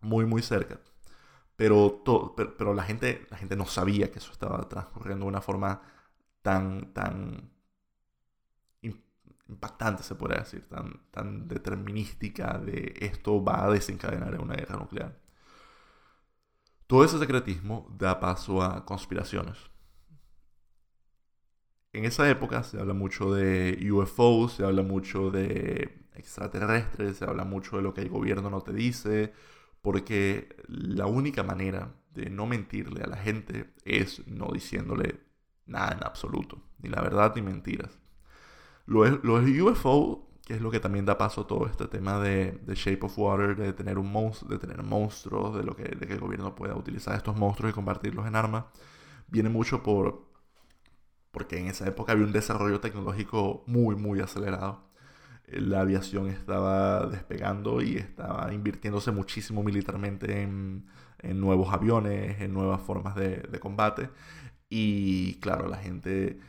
muy 0.00 0.26
muy 0.26 0.42
cerca. 0.42 0.80
Pero, 1.56 2.02
pero, 2.58 2.74
la, 2.74 2.82
gente, 2.84 3.26
la 3.30 3.38
gente 3.38 3.56
no 3.56 3.66
sabía 3.66 4.10
que 4.10 4.18
eso 4.18 4.32
estaba 4.32 4.68
transcurriendo 4.68 5.24
de 5.24 5.30
una 5.30 5.40
forma 5.40 5.82
tan, 6.42 6.92
tan 6.92 7.50
impactante, 9.48 10.02
se 10.02 10.14
puede 10.14 10.38
decir, 10.38 10.66
tan, 10.68 11.00
tan 11.10 11.48
determinística 11.48 12.58
de 12.58 12.94
esto 13.00 13.42
va 13.42 13.64
a 13.64 13.70
desencadenar 13.70 14.38
una 14.40 14.54
guerra 14.54 14.76
nuclear. 14.76 15.18
Todo 16.86 17.04
ese 17.04 17.18
secretismo 17.18 17.88
da 17.98 18.20
paso 18.20 18.62
a 18.62 18.84
conspiraciones. 18.84 19.58
En 21.92 22.04
esa 22.04 22.28
época 22.28 22.62
se 22.62 22.78
habla 22.78 22.94
mucho 22.94 23.32
de 23.32 23.90
UFOs, 23.90 24.54
se 24.54 24.64
habla 24.64 24.82
mucho 24.82 25.30
de 25.30 26.06
extraterrestres, 26.14 27.16
se 27.16 27.24
habla 27.24 27.44
mucho 27.44 27.76
de 27.76 27.82
lo 27.82 27.94
que 27.94 28.02
el 28.02 28.08
gobierno 28.08 28.50
no 28.50 28.60
te 28.62 28.72
dice, 28.72 29.32
porque 29.80 30.56
la 30.68 31.06
única 31.06 31.42
manera 31.42 31.94
de 32.10 32.30
no 32.30 32.46
mentirle 32.46 33.02
a 33.02 33.06
la 33.06 33.16
gente 33.16 33.72
es 33.84 34.26
no 34.26 34.48
diciéndole 34.52 35.20
nada 35.66 35.92
en 35.92 36.04
absoluto, 36.04 36.62
ni 36.78 36.88
la 36.88 37.00
verdad 37.00 37.32
ni 37.34 37.42
mentiras. 37.42 37.98
Los, 38.86 39.10
UFO, 39.24 40.28
que 40.44 40.54
es 40.54 40.60
lo 40.60 40.70
que 40.70 40.80
también 40.80 41.04
da 41.04 41.18
paso 41.18 41.42
a 41.42 41.46
todo 41.46 41.66
este 41.66 41.88
tema 41.88 42.20
de, 42.20 42.58
Shape 42.66 43.00
of 43.02 43.18
Water, 43.18 43.56
de 43.56 43.72
tener, 43.72 43.98
un 43.98 44.10
monstruo, 44.10 44.50
de 44.50 44.58
tener 44.58 44.82
monstruos, 44.82 45.56
de, 45.56 45.64
lo 45.64 45.74
que, 45.76 45.84
de 45.84 46.06
que 46.06 46.14
el 46.14 46.20
gobierno 46.20 46.54
pueda 46.54 46.76
utilizar 46.76 47.16
estos 47.16 47.36
monstruos 47.36 47.72
y 47.72 47.74
convertirlos 47.74 48.26
en 48.26 48.36
armas, 48.36 48.64
viene 49.28 49.48
mucho 49.48 49.82
por 49.82 50.26
porque 51.36 51.58
en 51.58 51.66
esa 51.66 51.86
época 51.86 52.12
había 52.12 52.24
un 52.24 52.32
desarrollo 52.32 52.80
tecnológico 52.80 53.62
muy, 53.66 53.94
muy 53.94 54.20
acelerado. 54.20 54.88
La 55.48 55.82
aviación 55.82 56.28
estaba 56.28 57.06
despegando 57.08 57.82
y 57.82 57.96
estaba 57.98 58.54
invirtiéndose 58.54 59.10
muchísimo 59.12 59.62
militarmente 59.62 60.40
en, 60.42 60.86
en 61.18 61.38
nuevos 61.38 61.74
aviones, 61.74 62.40
en 62.40 62.54
nuevas 62.54 62.80
formas 62.80 63.14
de, 63.16 63.36
de 63.36 63.60
combate. 63.60 64.08
Y 64.70 65.34
claro, 65.40 65.68
la 65.68 65.76
gente 65.76 66.40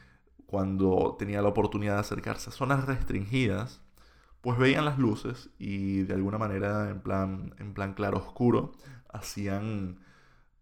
cuando 0.48 1.16
tenía 1.20 1.42
la 1.42 1.50
oportunidad 1.50 1.96
de 1.96 2.00
acercarse 2.00 2.50
a 2.50 2.54
zonas 2.54 2.86
restringidas, 2.86 3.82
pues 4.42 4.58
veían 4.58 4.86
las 4.86 4.98
luces 4.98 5.50
y 5.60 6.04
de 6.04 6.16
alguna 6.16 6.38
manera 6.40 6.90
en 6.90 7.02
plan, 7.02 7.54
en 7.60 7.74
plan 7.74 7.94
claro 7.94 8.18
oscuro 8.18 8.72
hacían 9.10 10.00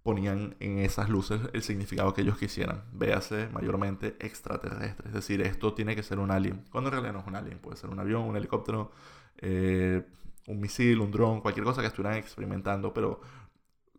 ponían 0.06 0.56
en 0.60 0.78
esas 0.80 1.10
luces 1.10 1.42
el 1.54 1.64
significado 1.64 2.14
que 2.14 2.22
ellos 2.22 2.38
quisieran. 2.38 2.84
Véase 2.94 3.50
mayormente 3.50 4.16
extraterrestre. 4.20 5.08
Es 5.08 5.14
decir, 5.16 5.42
esto 5.42 5.74
tiene 5.74 5.96
que 5.96 6.04
ser 6.04 6.20
un 6.20 6.30
alien. 6.30 6.64
Cuando 6.72 6.90
en 6.90 6.94
realidad 6.94 7.14
no 7.14 7.22
es 7.22 7.28
un 7.28 7.36
alien. 7.36 7.58
Puede 7.58 7.76
ser 7.76 7.90
un 7.90 8.00
avión, 8.00 8.22
un 8.22 8.38
helicóptero, 8.38 8.92
eh, 9.38 10.06
un 10.48 10.60
misil, 10.60 11.00
un 11.02 11.12
dron, 11.12 11.42
cualquier 11.42 11.66
cosa 11.66 11.82
que 11.82 11.88
estuvieran 11.88 12.20
experimentando, 12.20 12.94
pero 12.94 13.20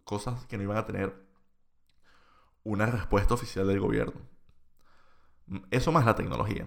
cosas 0.05 0.47
que 0.47 0.57
no 0.57 0.63
iban 0.63 0.77
a 0.77 0.87
tener 0.87 1.13
una 2.63 2.87
respuesta 2.87 3.35
oficial 3.35 3.67
del 3.67 3.81
gobierno. 3.81 4.21
Eso 5.71 5.93
más 5.93 6.05
la 6.05 6.15
tecnología. 6.15 6.67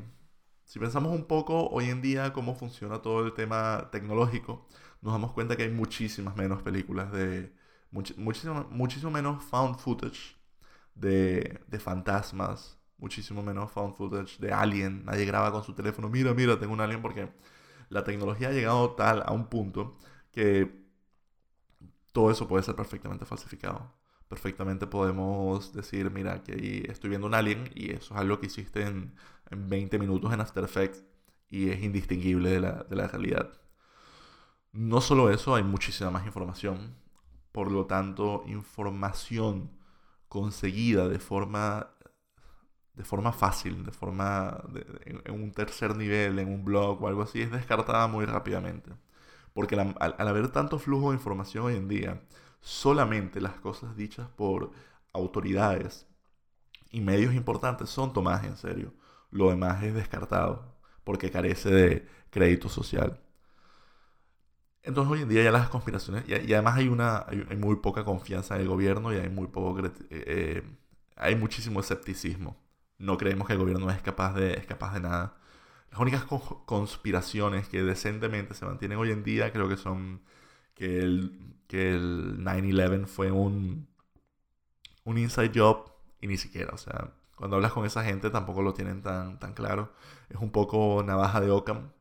Si 0.66 0.80
pensamos 0.80 1.14
un 1.14 1.26
poco 1.26 1.68
hoy 1.70 1.90
en 1.90 2.02
día 2.02 2.32
cómo 2.34 2.56
funciona 2.56 3.02
todo 3.02 3.26
el 3.26 3.34
tema 3.34 3.90
tecnológico, 3.92 4.68
nos 5.02 5.14
damos 5.14 5.34
cuenta 5.34 5.56
que 5.58 5.64
hay 5.64 5.70
muchísimas 5.72 6.36
menos 6.36 6.62
películas 6.62 7.12
de... 7.12 7.54
muchísimo, 7.92 8.68
muchísimo 8.70 9.12
menos 9.12 9.44
found 9.44 9.78
footage 9.80 10.38
de, 10.96 11.62
de 11.68 11.80
fantasmas, 11.80 12.78
muchísimo 12.98 13.42
menos 13.44 13.72
found 13.72 13.96
footage 13.96 14.40
de 14.40 14.52
alien. 14.54 15.06
Nadie 15.06 15.26
graba 15.26 15.52
con 15.52 15.64
su 15.64 15.74
teléfono, 15.74 16.10
mira, 16.10 16.34
mira, 16.34 16.60
tengo 16.60 16.74
un 16.74 16.82
alien 16.82 17.02
porque 17.02 17.30
la 17.90 18.04
tecnología 18.04 18.50
ha 18.50 18.52
llegado 18.52 18.92
tal 18.96 19.24
a 19.26 19.32
un 19.34 19.48
punto 19.48 19.98
que 20.32 20.86
todo 22.12 22.32
eso 22.32 22.48
puede 22.48 22.64
ser 22.64 22.76
perfectamente 22.76 23.26
falsificado 23.26 23.99
perfectamente 24.30 24.88
podemos 24.88 25.74
decir, 25.74 26.12
mira, 26.12 26.44
que 26.44 26.86
estoy 26.90 27.10
viendo 27.10 27.28
un 27.28 27.34
alien 27.34 27.70
y 27.76 27.92
eso 27.92 28.14
es 28.14 28.20
algo 28.22 28.40
que 28.40 28.46
hiciste 28.48 28.84
en, 28.84 29.14
20 29.52 29.98
minutos 30.00 30.32
en 30.32 30.42
After 30.42 30.64
Effects 30.64 31.04
y 31.50 31.70
es 31.72 31.82
indistinguible 31.84 32.52
de 32.52 32.60
la, 32.60 32.84
de 32.84 32.96
la 32.96 33.08
realidad. 33.08 33.52
No 34.72 35.02
solo 35.02 35.32
eso, 35.32 35.56
hay 35.56 35.64
muchísima 35.64 36.12
más 36.12 36.26
información. 36.28 36.96
Por 37.52 37.72
lo 37.72 37.88
tanto, 37.88 38.44
información 38.48 39.72
conseguida 40.30 41.08
de 41.10 41.20
forma, 41.20 41.88
de 42.94 43.04
forma 43.04 43.32
fácil, 43.34 43.84
de 43.84 43.92
forma 43.92 44.64
en, 45.06 45.34
un 45.34 45.52
tercer 45.52 45.96
nivel, 45.98 46.38
en 46.40 46.50
un 46.50 46.64
blog 46.64 47.02
o 47.04 47.08
algo 47.08 47.24
así, 47.24 47.42
es 47.42 47.52
descartada 47.52 48.08
muy 48.08 48.26
rápidamente. 48.26 48.92
Porque 49.54 49.76
al 49.76 50.28
haber 50.28 50.50
tanto 50.52 50.80
flujo 50.80 51.10
de 51.10 51.18
información 51.18 51.66
hoy 51.66 51.76
en 51.76 51.88
día, 51.88 52.22
solamente 52.62 53.42
las 53.42 53.54
cosas 53.54 53.96
dichas 53.96 54.28
por 54.30 54.72
autoridades 55.14 56.08
y 56.92 57.02
medios 57.02 57.34
importantes 57.34 57.90
son 57.90 58.14
tomadas 58.14 58.46
en 58.46 58.58
serio. 58.58 58.94
Lo 59.32 59.50
demás 59.50 59.84
es 59.84 59.94
descartado 59.94 60.76
porque 61.04 61.32
carece 61.32 61.70
de 61.70 62.08
crédito 62.30 62.70
social. 62.70 63.20
Entonces 64.84 65.12
hoy 65.12 65.22
en 65.22 65.30
día 65.30 65.44
ya 65.44 65.52
las 65.52 65.70
conspiraciones, 65.70 66.24
y, 66.28 66.54
además 66.54 66.78
hay, 66.78 66.88
una, 66.88 67.26
hay, 67.28 67.58
muy 67.58 67.78
poca 67.78 68.04
confianza 68.06 68.56
en 68.56 68.62
el 68.62 68.68
gobierno 68.68 69.14
y 69.14 69.18
hay, 69.18 69.30
muy 69.30 69.48
poco, 69.48 69.86
eh, 69.86 69.92
eh, 70.10 70.64
hay 71.16 71.36
muchísimo 71.36 71.80
escepticismo. 71.80 72.58
No 72.98 73.18
creemos 73.18 73.48
que 73.48 73.54
el 73.54 73.60
gobierno 73.60 73.90
es 73.92 74.02
capaz 74.02 74.34
de, 74.34 74.54
es 74.54 74.66
capaz 74.66 74.94
de 74.94 75.02
nada. 75.02 75.38
Las 75.92 76.00
únicas 76.00 76.26
conspiraciones 76.66 77.68
que 77.68 77.84
decentemente 77.84 78.54
se 78.54 78.66
mantienen 78.66 78.98
hoy 78.98 79.12
en 79.12 79.24
día 79.24 79.52
creo 79.52 79.68
que 79.68 79.78
son 79.78 80.22
que 80.80 81.00
el, 81.00 81.40
que 81.68 81.92
el 81.96 82.40
9-11 82.40 83.08
fue 83.08 83.32
un, 83.32 83.88
un 85.06 85.18
inside 85.18 85.52
job 85.54 85.92
y 86.22 86.28
ni 86.28 86.38
siquiera, 86.38 86.74
o 86.74 86.78
sea, 86.78 87.14
cuando 87.36 87.56
hablas 87.56 87.72
con 87.74 87.86
esa 87.86 88.04
gente 88.04 88.30
tampoco 88.30 88.62
lo 88.62 88.74
tienen 88.74 89.02
tan, 89.02 89.40
tan 89.40 89.54
claro. 89.54 89.94
Es 90.30 90.38
un 90.38 90.52
poco 90.52 91.04
navaja 91.06 91.40
de 91.42 91.52
Ockham 91.52 91.92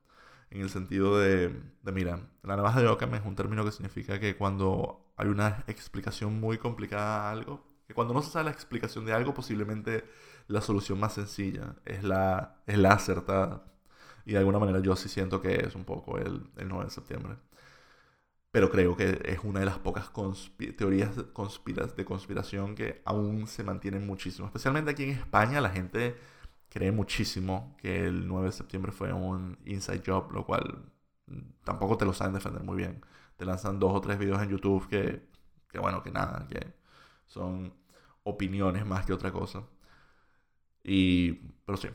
en 0.50 0.62
el 0.62 0.70
sentido 0.70 1.18
de, 1.18 1.50
de, 1.82 1.92
mira, 1.92 2.20
la 2.42 2.56
navaja 2.56 2.80
de 2.80 2.88
Ockham 2.88 3.14
es 3.14 3.24
un 3.24 3.36
término 3.36 3.64
que 3.64 3.72
significa 3.72 4.18
que 4.20 4.36
cuando 4.36 5.12
hay 5.16 5.28
una 5.28 5.64
explicación 5.68 6.40
muy 6.40 6.58
complicada 6.58 7.28
a 7.28 7.32
algo, 7.32 7.64
que 7.86 7.94
cuando 7.94 8.14
no 8.14 8.22
se 8.22 8.30
sabe 8.30 8.46
la 8.46 8.50
explicación 8.52 9.04
de 9.06 9.12
algo, 9.12 9.34
posiblemente 9.34 10.04
la 10.48 10.60
solución 10.62 11.00
más 11.00 11.14
sencilla 11.14 11.76
es 11.84 12.02
la, 12.04 12.62
es 12.66 12.78
la 12.78 12.92
acertada. 12.92 13.64
Y 14.26 14.32
de 14.32 14.38
alguna 14.38 14.58
manera 14.58 14.80
yo 14.80 14.96
sí 14.96 15.08
siento 15.08 15.40
que 15.42 15.56
es 15.66 15.74
un 15.74 15.84
poco 15.84 16.18
el, 16.18 16.50
el 16.56 16.68
9 16.68 16.86
de 16.86 16.90
septiembre. 16.90 17.36
Pero 18.50 18.70
creo 18.70 18.96
que 18.96 19.20
es 19.24 19.40
una 19.44 19.60
de 19.60 19.66
las 19.66 19.78
pocas 19.78 20.10
teorías 20.76 21.16
de 21.16 22.04
conspiración 22.04 22.74
que 22.74 23.02
aún 23.04 23.46
se 23.46 23.62
mantienen 23.62 24.06
muchísimo. 24.06 24.46
Especialmente 24.46 24.90
aquí 24.90 25.04
en 25.04 25.10
España 25.10 25.60
la 25.60 25.70
gente 25.70 26.16
cree 26.68 26.92
muchísimo 26.92 27.76
que 27.78 28.06
el 28.06 28.26
9 28.26 28.46
de 28.46 28.52
septiembre 28.52 28.92
fue 28.92 29.12
un 29.12 29.58
inside 29.64 30.02
job, 30.06 30.32
lo 30.32 30.44
cual 30.46 30.92
mm, 31.26 31.40
tampoco 31.64 31.96
te 31.98 32.04
lo 32.04 32.12
saben 32.14 32.34
defender 32.34 32.62
muy 32.62 32.76
bien. 32.76 33.04
Te 33.36 33.44
lanzan 33.44 33.78
dos 33.78 33.94
o 33.94 34.00
tres 34.00 34.18
videos 34.18 34.42
en 34.42 34.50
YouTube 34.50 34.88
que, 34.88 35.28
que 35.68 35.78
bueno, 35.78 36.02
que 36.02 36.10
nada, 36.10 36.46
que 36.48 36.74
son 37.26 37.74
opiniones 38.24 38.86
más 38.86 39.06
que 39.06 39.12
otra 39.12 39.32
cosa. 39.32 39.64
Y, 40.82 41.32
pero 41.64 41.76
sí, 41.76 41.88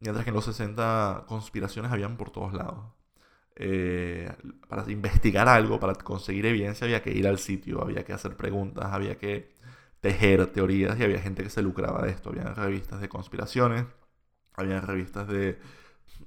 mientras 0.00 0.24
que 0.24 0.30
en 0.30 0.34
los 0.36 0.44
60 0.44 1.24
conspiraciones 1.28 1.92
habían 1.92 2.16
por 2.16 2.30
todos 2.30 2.52
lados. 2.52 2.84
Eh, 3.56 4.32
para 4.68 4.90
investigar 4.90 5.48
algo, 5.48 5.78
para 5.78 5.94
conseguir 5.94 6.46
evidencia, 6.46 6.86
había 6.86 7.02
que 7.02 7.12
ir 7.12 7.26
al 7.26 7.38
sitio, 7.38 7.82
había 7.82 8.04
que 8.04 8.12
hacer 8.12 8.36
preguntas, 8.36 8.86
había 8.92 9.18
que 9.18 9.52
tejer 10.00 10.46
teorías 10.52 10.98
y 10.98 11.04
había 11.04 11.20
gente 11.20 11.42
que 11.44 11.50
se 11.50 11.62
lucraba 11.62 12.02
de 12.02 12.10
esto. 12.10 12.30
Había 12.30 12.54
revistas 12.54 13.00
de 13.00 13.08
conspiraciones, 13.08 13.86
había 14.54 14.80
revistas 14.80 15.28
de, 15.28 15.58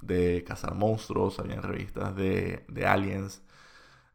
de 0.02 0.44
cazar 0.46 0.76
monstruos, 0.76 1.40
había 1.40 1.62
revistas 1.62 2.16
de, 2.16 2.66
de 2.70 2.86
aliens. 2.88 3.42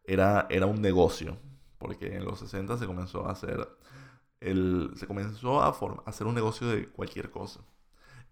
Era, 0.04 0.46
era 0.50 0.66
un 0.66 0.80
negocio, 0.82 1.38
porque 1.78 2.16
en 2.16 2.24
los 2.24 2.40
60 2.40 2.78
se 2.78 2.86
comenzó 2.86 3.26
a 3.28 3.32
hacer, 3.32 3.68
el, 4.40 4.92
se 4.96 5.06
comenzó 5.06 5.62
a, 5.62 5.76
hacer 6.06 6.26
un 6.26 6.34
negocio 6.34 6.68
de 6.68 6.88
cualquier 6.88 7.30
cosa. 7.30 7.60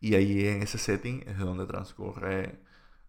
Y 0.01 0.15
ahí 0.15 0.47
en 0.47 0.63
ese 0.63 0.79
setting 0.79 1.25
es 1.27 1.39
de 1.39 1.45
donde 1.45 1.67
transcurre 1.67 2.61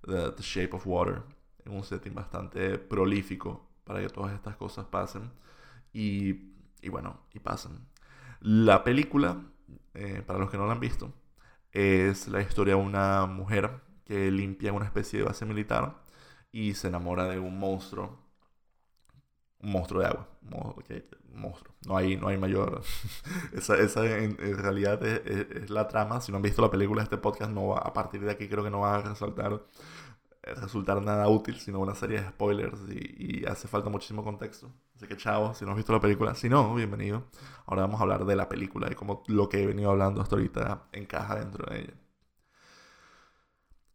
The, 0.04 0.34
Shape 0.42 0.76
of 0.76 0.88
Water, 0.88 1.24
en 1.70 1.78
un 1.78 1.84
setting 1.84 2.14
bastante 2.14 2.78
prolífico 2.78 3.70
para 3.84 4.02
que 4.02 4.10
todas 4.10 4.34
estas 4.34 4.56
cosas 4.56 4.86
pasen. 4.86 5.32
Y, 5.94 6.54
y 6.82 6.90
bueno, 6.90 7.22
y 7.34 7.40
pasen. 7.40 7.88
La 8.42 8.84
película, 8.84 9.42
eh, 9.94 10.24
para 10.26 10.40
los 10.40 10.50
que 10.50 10.58
no 10.58 10.66
la 10.66 10.74
han 10.74 10.80
visto, 10.80 11.14
es 11.72 12.28
la 12.28 12.42
historia 12.42 12.76
de 12.76 12.82
una 12.82 13.26
mujer 13.26 13.82
que 14.06 14.32
limpia 14.32 14.74
una 14.74 14.86
especie 14.86 15.20
de 15.20 15.26
base 15.26 15.46
militar 15.46 16.04
y 16.52 16.74
se 16.74 16.88
enamora 16.88 17.26
de 17.26 17.40
un 17.40 17.60
monstruo. 17.60 18.18
Un 19.60 19.72
monstruo 19.72 20.02
de 20.02 20.08
agua. 20.08 20.28
monstruo. 21.34 21.76
No 21.86 21.98
hay, 21.98 22.16
no 22.18 22.28
hay 22.30 22.38
mayor. 22.38 22.82
esa, 23.54 23.78
esa 23.78 24.06
en, 24.18 24.38
realidad 24.38 25.04
es, 25.06 25.70
la 25.70 25.88
trama. 25.88 26.22
Si 26.22 26.32
no 26.32 26.38
han 26.38 26.42
visto 26.44 26.62
la 26.62 26.72
película, 26.72 27.04
este 27.04 27.18
podcast 27.18 27.52
no 27.52 27.68
va, 27.70 27.80
a 27.80 27.94
partir 27.94 28.22
de 28.22 28.32
aquí 28.32 28.48
creo 28.48 28.64
que 28.64 28.70
no 28.70 28.82
va 28.82 28.96
a 28.96 29.02
resaltar 29.02 29.62
resultar 30.42 31.02
nada 31.02 31.28
útil, 31.28 31.60
sino 31.60 31.80
una 31.80 31.96
serie 31.96 32.22
de 32.22 32.30
spoilers 32.30 32.80
y, 32.90 33.46
hace 33.46 33.68
falta 33.68 33.90
muchísimo 33.90 34.24
contexto. 34.24 34.72
Así 34.96 35.08
que 35.08 35.18
chao, 35.18 35.54
si 35.54 35.66
no 35.66 35.72
has 35.72 35.78
visto 35.78 35.94
la 35.94 36.00
película, 36.00 36.36
si 36.36 36.50
no, 36.50 36.74
bienvenido. 36.76 37.28
Ahora 37.66 37.84
vamos 37.84 38.00
a 38.00 38.04
hablar 38.04 38.26
de 38.26 38.36
la 38.36 38.50
película 38.50 38.92
y 38.92 38.96
cómo 38.96 39.24
lo 39.28 39.50
que 39.50 39.64
he 39.64 39.68
venido 39.68 39.92
hablando 39.92 40.22
hasta 40.22 40.36
ahorita 40.36 40.88
encaja 40.92 41.36
dentro 41.36 41.66
de 41.70 41.82
ella. 41.82 41.94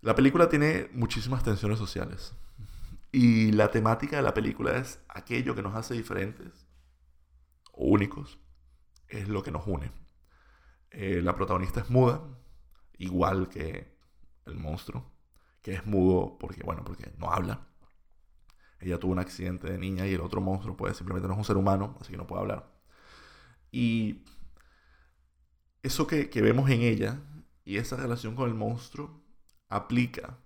La 0.01 0.15
película 0.15 0.49
tiene 0.49 0.89
muchísimas 0.93 1.43
tensiones 1.43 1.79
sociales. 1.79 2.35
Y 3.11 3.53
la 3.53 3.71
temática 3.71 4.17
de 4.17 4.23
la 4.23 4.35
película 4.35 4.77
es 4.77 5.03
aquello 5.09 5.55
que 5.55 5.63
nos 5.63 5.75
hace 5.75 5.95
diferentes 5.95 6.67
o 7.73 7.87
únicos. 7.87 8.41
Es 9.09 9.29
lo 9.29 9.43
que 9.43 9.51
nos 9.51 9.67
une. 9.67 9.91
Eh, 10.91 11.21
la 11.23 11.35
protagonista 11.35 11.81
es 11.81 11.91
muda, 11.91 12.23
igual 12.99 13.49
que 13.49 13.97
el 14.47 14.57
monstruo 14.57 15.14
que 15.65 15.73
es 15.73 15.87
mudo 15.87 16.37
porque, 16.39 16.63
bueno, 16.63 16.85
porque 16.85 17.11
no 17.19 17.33
habla. 17.33 17.67
Ella 18.81 19.01
tuvo 19.01 19.13
un 19.13 19.19
accidente 19.19 19.73
de 19.73 19.79
niña 19.79 20.07
y 20.07 20.13
el 20.13 20.21
otro 20.21 20.43
monstruo 20.43 20.77
pues 20.77 20.97
simplemente 20.99 21.27
no 21.27 21.33
es 21.33 21.39
un 21.39 21.45
ser 21.45 21.57
humano, 21.57 21.97
así 22.01 22.11
que 22.13 22.19
no 22.19 22.27
puede 22.27 22.43
hablar. 22.43 22.71
Y 23.73 24.25
eso 25.83 26.07
que, 26.07 26.29
que 26.29 26.43
vemos 26.43 26.69
en 26.69 26.83
ella 26.83 27.19
y 27.65 27.79
esa 27.79 27.97
relación 27.97 28.37
con 28.37 28.47
el 28.49 28.55
monstruo 28.55 29.23
aplica 29.71 30.39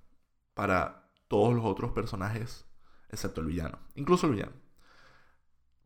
para 0.54 1.10
todos 1.26 1.52
los 1.52 1.64
otros 1.64 1.90
personajes, 1.90 2.64
excepto 3.10 3.40
el 3.40 3.48
villano, 3.48 3.80
incluso 3.96 4.28
el 4.28 4.34
villano. 4.34 4.52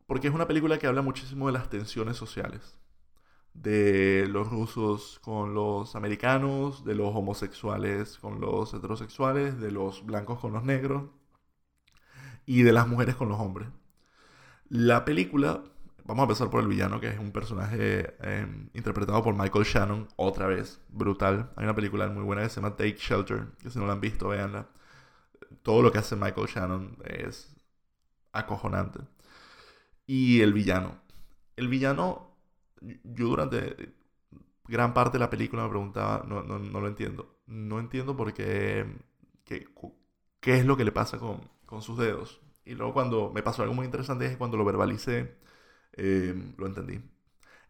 Porque 0.05 0.27
es 0.27 0.33
una 0.33 0.47
película 0.47 0.77
que 0.77 0.85
habla 0.85 1.01
muchísimo 1.01 1.47
de 1.47 1.53
las 1.53 1.71
tensiones 1.71 2.17
sociales 2.17 2.77
de 3.53 4.27
los 4.29 4.49
rusos 4.49 5.19
con 5.23 5.53
los 5.53 5.95
americanos, 5.95 6.83
de 6.85 6.95
los 6.95 7.15
homosexuales 7.15 8.17
con 8.17 8.41
los 8.41 8.73
heterosexuales, 8.73 9.59
de 9.59 9.71
los 9.71 10.05
blancos 10.05 10.39
con 10.39 10.53
los 10.53 10.63
negros 10.63 11.03
y 12.45 12.63
de 12.63 12.73
las 12.73 12.87
mujeres 12.87 13.15
con 13.15 13.29
los 13.29 13.39
hombres. 13.39 13.69
La 14.69 15.05
película, 15.05 15.63
vamos 16.03 16.21
a 16.21 16.23
empezar 16.23 16.49
por 16.49 16.61
el 16.61 16.67
villano, 16.67 16.99
que 16.99 17.09
es 17.09 17.19
un 17.19 17.31
personaje 17.31 18.15
em, 18.21 18.69
interpretado 18.73 19.21
por 19.23 19.35
Michael 19.35 19.65
Shannon, 19.65 20.07
otra 20.15 20.47
vez, 20.47 20.81
brutal. 20.89 21.51
Hay 21.55 21.63
una 21.65 21.75
película 21.75 22.07
muy 22.09 22.23
buena 22.23 22.43
que 22.43 22.49
se 22.49 22.55
llama 22.61 22.75
Take 22.75 22.97
Shelter, 22.97 23.47
que 23.61 23.69
si 23.69 23.79
no 23.79 23.85
la 23.85 23.93
han 23.93 24.01
visto, 24.01 24.29
véanla. 24.29 24.67
Todo 25.63 25.81
lo 25.81 25.91
que 25.91 25.99
hace 25.99 26.15
Michael 26.15 26.47
Shannon 26.47 26.97
es 27.05 27.55
acojonante. 28.33 28.99
Y 30.07 30.41
el 30.41 30.53
villano. 30.53 31.01
El 31.55 31.67
villano 31.67 32.32
yo 33.03 33.27
durante 33.27 33.93
gran 34.67 34.93
parte 34.93 35.17
de 35.17 35.23
la 35.23 35.29
película 35.29 35.63
me 35.63 35.69
preguntaba, 35.69 36.25
no, 36.27 36.43
no, 36.43 36.59
no 36.59 36.81
lo 36.81 36.87
entiendo. 36.87 37.39
No 37.47 37.79
entiendo 37.79 38.15
por 38.15 38.33
qué, 38.33 38.85
qué, 39.45 39.67
es 40.41 40.65
lo 40.65 40.77
que 40.77 40.85
le 40.85 40.91
pasa 40.91 41.17
con, 41.19 41.41
con, 41.65 41.81
sus 41.81 41.97
dedos. 41.97 42.41
Y 42.65 42.75
luego 42.75 42.93
cuando 42.93 43.31
me 43.33 43.43
pasó 43.43 43.63
algo 43.63 43.75
muy 43.75 43.85
interesante 43.85 44.25
es 44.25 44.37
cuando 44.37 44.57
lo 44.57 44.65
verbalicé, 44.65 45.37
eh, 45.93 46.53
lo 46.57 46.67
entendí. 46.67 47.01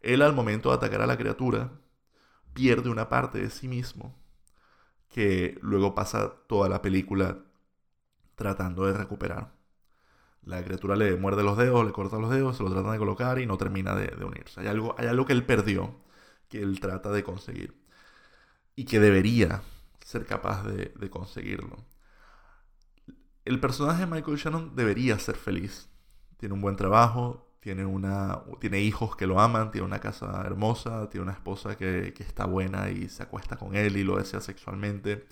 Él 0.00 0.22
al 0.22 0.34
momento 0.34 0.70
de 0.70 0.76
atacar 0.76 1.02
a 1.02 1.06
la 1.06 1.18
criatura, 1.18 1.72
pierde 2.54 2.90
una 2.90 3.08
parte 3.08 3.38
de 3.40 3.50
sí 3.50 3.68
mismo 3.68 4.16
que 5.08 5.58
luego 5.62 5.94
pasa 5.94 6.34
toda 6.48 6.68
la 6.68 6.82
película 6.82 7.38
tratando 8.34 8.86
de 8.86 8.94
recuperar. 8.94 9.52
La 10.46 10.62
criatura 10.62 10.94
le 10.96 11.16
muerde 11.16 11.42
los 11.42 11.56
dedos, 11.56 11.84
le 11.86 11.92
corta 11.92 12.18
los 12.18 12.30
dedos, 12.30 12.56
se 12.56 12.62
lo 12.62 12.70
tratan 12.70 12.92
de 12.92 12.98
colocar 12.98 13.38
y 13.38 13.46
no 13.46 13.56
termina 13.56 13.94
de, 13.94 14.24
unirse. 14.24 14.60
Hay 14.60 14.66
algo, 14.66 14.94
hay 14.98 15.06
algo 15.06 15.24
que 15.24 15.32
él 15.32 15.44
perdió, 15.44 15.94
que 16.48 16.60
él 16.62 16.80
trata 16.80 17.10
de 17.10 17.22
conseguir. 17.24 17.74
Y 18.76 18.84
que 18.84 19.00
debería 19.00 19.62
ser 20.04 20.26
capaz 20.26 20.64
de, 20.64 21.10
conseguirlo. 21.10 21.76
El 23.44 23.60
personaje 23.60 24.00
de 24.00 24.06
Michael 24.06 24.36
Shannon 24.36 24.76
debería 24.76 25.18
ser 25.18 25.36
feliz. 25.36 25.88
Tiene 26.36 26.54
un 26.54 26.60
buen 26.60 26.76
trabajo, 26.76 27.56
tiene, 27.60 27.86
una, 27.86 28.42
tiene 28.60 28.80
hijos 28.80 29.16
que 29.16 29.26
lo 29.26 29.40
aman, 29.40 29.70
tiene 29.70 29.86
una 29.86 30.00
casa 30.00 30.42
hermosa, 30.44 31.08
tiene 31.08 31.24
una 31.24 31.32
esposa 31.32 31.76
que, 31.76 32.12
está 32.18 32.46
buena 32.46 32.90
y 32.90 33.08
se 33.08 33.22
acuesta 33.22 33.56
con 33.56 33.74
él 33.76 33.96
y 33.96 34.04
lo 34.04 34.18
desea 34.18 34.40
sexualmente. 34.40 35.26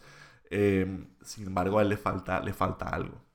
Eh, 0.50 1.06
sin 1.22 1.48
embargo, 1.48 1.78
a 1.78 1.82
él 1.82 1.90
le 1.90 1.96
falta, 1.98 2.40
le 2.40 2.52
falta 2.54 2.86
algo 2.88 3.31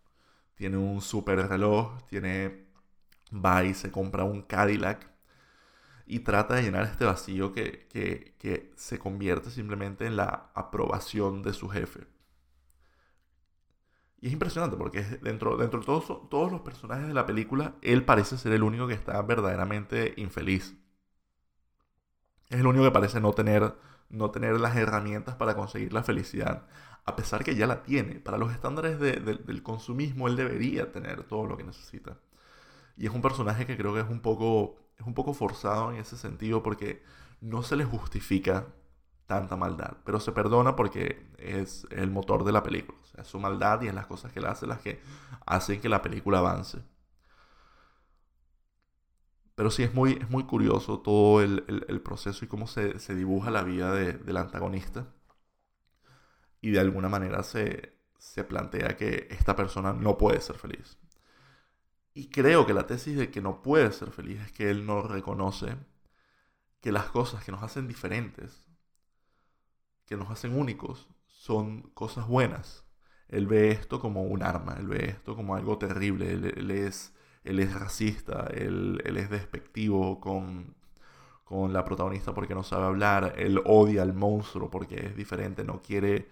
tiene 0.58 0.78
un 0.78 1.02
super 1.02 1.38
reloj, 1.48 2.04
tiene, 2.10 2.68
va 3.32 3.64
y 3.64 3.74
se 3.74 3.92
compra 3.92 4.24
un 4.24 4.42
Cadillac 4.42 5.08
y 6.08 6.20
trata 6.20 6.56
de 6.56 6.64
llenar 6.64 6.84
este 6.84 7.06
vacío 7.06 7.54
que, 7.54 7.88
que, 7.90 8.74
se 8.76 8.98
convierte 8.98 9.52
simplemente 9.52 10.06
en 10.08 10.16
la 10.18 10.52
aprobación 10.56 11.44
de 11.44 11.54
su 11.54 11.70
jefe. 11.70 12.08
Y 14.20 14.28
es 14.28 14.34
impresionante 14.34 14.78
porque 14.78 15.04
dentro, 15.04 15.58
dentro 15.58 15.80
de 15.80 15.86
todos, 15.86 16.30
todos 16.30 16.52
los 16.52 16.62
personajes 16.62 17.08
de 17.08 17.14
la 17.14 17.28
película, 17.28 17.76
él 17.84 18.04
parece 18.04 18.38
ser 18.38 18.52
el 18.54 18.64
único 18.64 18.88
que 18.88 18.96
está 18.96 19.22
verdaderamente 19.22 20.16
infeliz. 20.18 20.76
Es 22.50 22.60
el 22.60 22.66
único 22.66 22.86
que 22.86 22.92
parece 22.92 23.22
no 23.22 23.34
tener, 23.34 23.76
no 24.10 24.32
tener 24.32 24.60
las 24.60 24.76
herramientas 24.76 25.36
para 25.36 25.56
conseguir 25.56 25.94
la 25.94 26.04
felicidad 26.04 26.66
a 27.08 27.16
pesar 27.16 27.44
que 27.44 27.56
ya 27.56 27.66
la 27.68 27.84
tiene. 27.84 28.16
Para 28.20 28.38
los 28.38 28.52
estándares 28.52 29.00
del 29.00 29.64
consumismo, 29.64 30.28
él 30.28 30.36
debería 30.36 30.92
tener 30.92 31.24
todo 31.24 31.48
lo 31.48 31.58
que 31.58 31.64
necesita. 31.64 32.18
Y 32.98 33.08
es 33.08 33.14
un 33.14 33.22
personaje 33.22 33.66
que 33.66 33.78
creo 33.78 33.94
que 33.94 34.02
es 34.02 34.10
un 34.10 34.20
poco, 34.20 34.76
es 35.00 35.08
un 35.08 35.14
poco 35.14 35.34
forzado 35.34 35.92
en 35.92 36.00
ese 36.00 36.18
sentido 36.18 36.62
porque 36.62 37.02
no 37.40 37.64
se 37.64 37.78
le 37.78 37.86
justifica 37.86 38.68
tanta 39.26 39.56
maldad, 39.56 39.98
pero 40.04 40.20
se 40.20 40.32
perdona 40.34 40.76
porque 40.76 41.26
es 41.38 41.88
el 41.92 42.12
motor 42.12 42.44
de 42.44 42.52
la 42.52 42.64
película. 42.64 42.98
Sea, 43.06 43.24
su 43.24 43.40
maldad 43.40 43.82
y 43.84 43.88
es 43.88 43.94
las 43.94 44.08
cosas 44.08 44.34
que 44.34 44.40
él 44.40 44.46
hace 44.46 44.68
las 44.68 44.82
que 44.82 45.02
hacen 45.46 45.80
que 45.80 45.88
la 45.90 46.02
película 46.02 46.40
avance. 46.40 46.80
Pero 49.56 49.72
sí 49.72 49.84
es 49.84 49.94
muy, 49.94 50.14
es 50.14 50.30
muy 50.30 50.44
curioso 50.44 51.00
todo 51.00 51.42
el, 51.42 52.02
proceso 52.04 52.44
y 52.44 52.50
cómo 52.50 52.68
se, 52.68 53.16
dibuja 53.16 53.50
la 53.50 53.64
vida 53.64 53.94
del 53.94 54.38
antagonista 54.38 55.08
y 56.68 56.72
de 56.72 56.82
alguna 56.82 57.08
manera 57.08 57.44
se, 57.44 57.94
plantea 58.50 58.98
que 58.98 59.28
esta 59.32 59.56
persona 59.56 59.94
no 59.94 60.18
puede 60.18 60.42
ser 60.42 60.58
feliz. 60.58 60.98
Y 62.14 62.28
creo 62.28 62.66
que 62.66 62.74
la 62.74 62.86
tesis 62.86 63.18
de 63.18 63.32
que 63.32 63.42
no 63.42 63.62
puede 63.62 63.90
ser 63.94 64.12
feliz 64.12 64.42
es 64.42 64.52
que 64.52 64.70
él 64.70 64.86
no 64.86 65.02
reconoce 65.02 65.78
que 66.82 66.92
las 66.92 67.06
cosas 67.06 67.46
que 67.46 67.54
nos 67.54 67.64
hacen 67.64 67.88
diferentes, 67.88 68.66
que 70.06 70.18
nos 70.18 70.30
hacen 70.30 70.60
únicos, 70.60 71.08
son 71.26 71.84
cosas 71.94 72.28
buenas. 72.28 72.84
Él 73.30 73.48
ve 73.48 73.72
esto 73.72 74.02
como 74.02 74.24
un 74.24 74.44
arma, 74.44 74.76
él 74.78 74.88
ve 74.88 75.06
esto 75.06 75.38
como 75.38 75.56
algo 75.56 75.78
terrible, 75.78 76.34
él, 76.34 76.72
es, 76.72 77.14
él 77.46 77.62
es 77.62 77.74
racista, 77.74 78.48
él, 78.54 79.02
él 79.06 79.16
es 79.16 79.30
despectivo 79.30 80.20
con, 80.20 80.76
con 81.46 81.72
la 81.72 81.86
protagonista 81.86 82.34
porque 82.34 82.56
no 82.56 82.64
sabe 82.64 82.88
hablar, 82.88 83.36
él 83.38 83.62
odia 83.64 84.02
al 84.02 84.14
monstruo 84.14 84.70
porque 84.70 85.06
es 85.06 85.16
diferente, 85.16 85.64
no 85.64 85.82
quiere, 85.82 86.28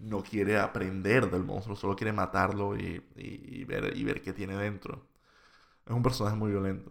no 0.00 0.22
quiere 0.22 0.58
aprender 0.58 1.30
del 1.30 1.44
monstruo, 1.44 1.76
solo 1.76 1.96
quiere 1.96 2.12
matarlo 2.12 2.76
y, 2.76 3.02
y, 3.16 3.64
ver, 3.64 3.96
y 3.96 4.04
ver 4.04 4.22
qué 4.22 4.32
tiene 4.32 4.56
dentro. 4.56 5.06
Es 5.86 5.92
un 5.92 6.02
personaje 6.02 6.36
muy 6.36 6.50
violento. 6.50 6.90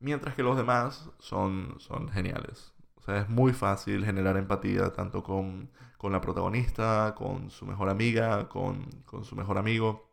Mientras 0.00 0.34
que 0.34 0.42
los 0.42 0.56
demás 0.56 1.10
son, 1.18 1.76
son 1.78 2.08
geniales. 2.08 2.72
O 2.96 3.02
sea, 3.02 3.18
es 3.22 3.28
muy 3.28 3.52
fácil 3.52 4.04
generar 4.04 4.36
empatía 4.36 4.92
tanto 4.92 5.22
con, 5.22 5.70
con 5.98 6.12
la 6.12 6.20
protagonista, 6.20 7.14
con 7.16 7.50
su 7.50 7.66
mejor 7.66 7.88
amiga, 7.90 8.48
con, 8.48 8.86
con 9.04 9.24
su 9.24 9.36
mejor 9.36 9.58
amigo. 9.58 10.10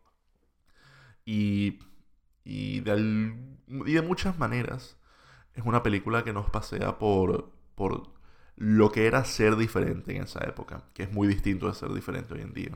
Y, 1.24 1.78
y, 2.44 2.80
de, 2.80 3.34
y 3.68 3.92
de 3.92 4.02
muchas 4.02 4.38
maneras 4.38 4.98
es 5.54 5.64
una 5.64 5.82
película 5.82 6.24
que 6.24 6.32
nos 6.32 6.50
pasea 6.50 6.98
por, 6.98 7.50
por 7.74 8.17
lo 8.58 8.90
que 8.90 9.06
era 9.06 9.24
ser 9.24 9.54
diferente 9.56 10.16
en 10.16 10.24
esa 10.24 10.44
época, 10.44 10.82
que 10.92 11.04
es 11.04 11.12
muy 11.12 11.28
distinto 11.28 11.68
de 11.68 11.74
ser 11.74 11.92
diferente 11.92 12.34
hoy 12.34 12.40
en 12.40 12.52
día. 12.54 12.72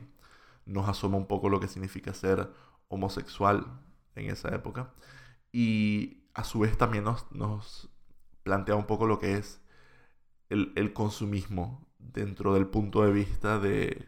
Nos 0.65 0.87
asoma 0.87 1.17
un 1.17 1.27
poco 1.27 1.49
lo 1.49 1.59
que 1.59 1.67
significa 1.67 2.13
ser 2.13 2.49
homosexual 2.87 3.65
en 4.15 4.29
esa 4.29 4.55
época. 4.55 4.93
Y 5.51 6.23
a 6.33 6.45
su 6.45 6.59
vez 6.59 6.77
también 6.77 7.03
nos, 7.03 7.29
nos 7.33 7.89
plantea 8.43 8.75
un 8.75 8.85
poco 8.87 9.07
lo 9.07 9.19
que 9.19 9.35
es 9.35 9.61
el, 10.49 10.93
consumismo 10.93 11.85
dentro 11.99 12.53
del 12.53 12.67
punto 12.67 13.03
de 13.03 13.11
vista 13.11 13.59
de, 13.59 14.07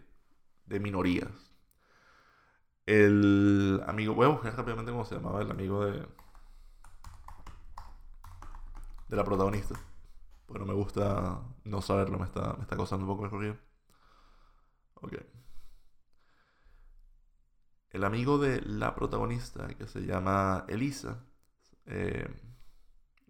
de 0.67 0.79
minorías. 0.79 1.53
El 2.85 3.81
amigo, 3.85 4.13
voy 4.13 4.27
a 4.27 4.29
buscar 4.29 4.55
rápidamente 4.55 4.93
cómo 4.93 5.03
se 5.03 5.15
llamaba 5.15 5.41
el 5.41 5.51
amigo 5.51 5.83
de, 5.85 6.07
de 9.09 9.15
la 9.17 9.25
protagonista. 9.25 9.75
Bueno, 10.47 10.65
me 10.65 10.73
gusta 10.73 11.41
no 11.63 11.81
saberlo, 11.81 12.19
me 12.19 12.25
está, 12.25 12.53
me 12.53 12.63
está 12.63 12.95
un 12.95 13.07
poco 13.07 13.23
de 13.23 13.29
ruido. 13.29 13.57
Ok. 14.95 15.13
El 17.89 18.03
amigo 18.03 18.37
de 18.37 18.61
la 18.61 18.93
protagonista, 18.93 19.67
que 19.69 19.87
se 19.87 20.01
llama 20.01 20.65
Elisa, 20.67 21.23
eh, 21.85 22.27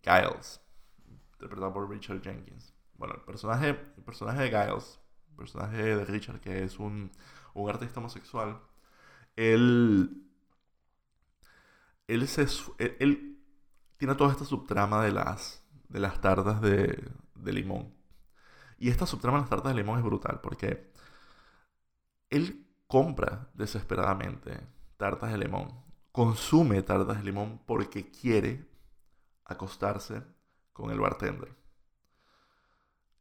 Giles, 0.02 0.62
interpretado 1.08 1.74
por 1.74 1.90
Richard 1.90 2.22
Jenkins. 2.22 2.74
Bueno, 2.96 3.16
el 3.16 3.22
personaje, 3.22 3.70
el 3.70 4.04
personaje 4.04 4.44
de 4.44 4.50
Giles, 4.50 5.00
el 5.30 5.36
personaje 5.36 5.78
de 5.78 6.06
Richard, 6.06 6.40
que 6.40 6.64
es 6.64 6.80
un, 6.80 7.12
un 7.54 7.70
artista 7.70 8.00
homosexual, 8.00 8.60
él, 9.36 10.26
él, 12.08 12.28
se, 12.28 12.48
él, 12.78 13.40
tiene 13.98 14.16
toda 14.16 14.32
esta 14.32 14.46
subtrama 14.46 15.04
de 15.04 15.12
las, 15.12 15.65
de 15.90 16.00
las 16.00 16.22
tartas 16.22 16.62
de, 16.62 17.12
limón. 17.44 17.94
Y 18.78 18.90
esta 18.90 19.06
subtrama 19.06 19.38
de 19.38 19.42
las 19.44 19.50
tartas 19.50 19.74
de 19.74 19.82
limón 19.82 20.00
es 20.00 20.06
brutal 20.06 20.42
porque 20.42 20.92
él 22.30 22.68
compra 22.88 23.50
desesperadamente 23.54 24.60
tartas 24.98 25.32
de 25.32 25.38
limón 25.38 25.86
consume 26.16 26.82
tartas 26.82 27.18
de 27.18 27.24
limón 27.26 27.60
porque 27.66 28.10
quiere 28.10 28.66
acostarse 29.44 30.24
con 30.72 30.90
el 30.90 30.98
bartender. 30.98 31.54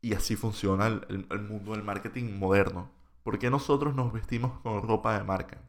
Y 0.01 0.15
así 0.15 0.37
funciona 0.37 0.87
el, 0.87 1.27
mundo 1.41 1.73
del 1.73 1.83
marketing 1.83 2.39
moderno. 2.39 2.93
¿Por 3.25 3.41
qué 3.41 3.51
nosotros 3.51 3.97
nos 3.97 4.13
vestimos 4.13 4.61
con 4.61 4.81
ropa 4.83 5.19
de 5.19 5.25
marca? 5.25 5.61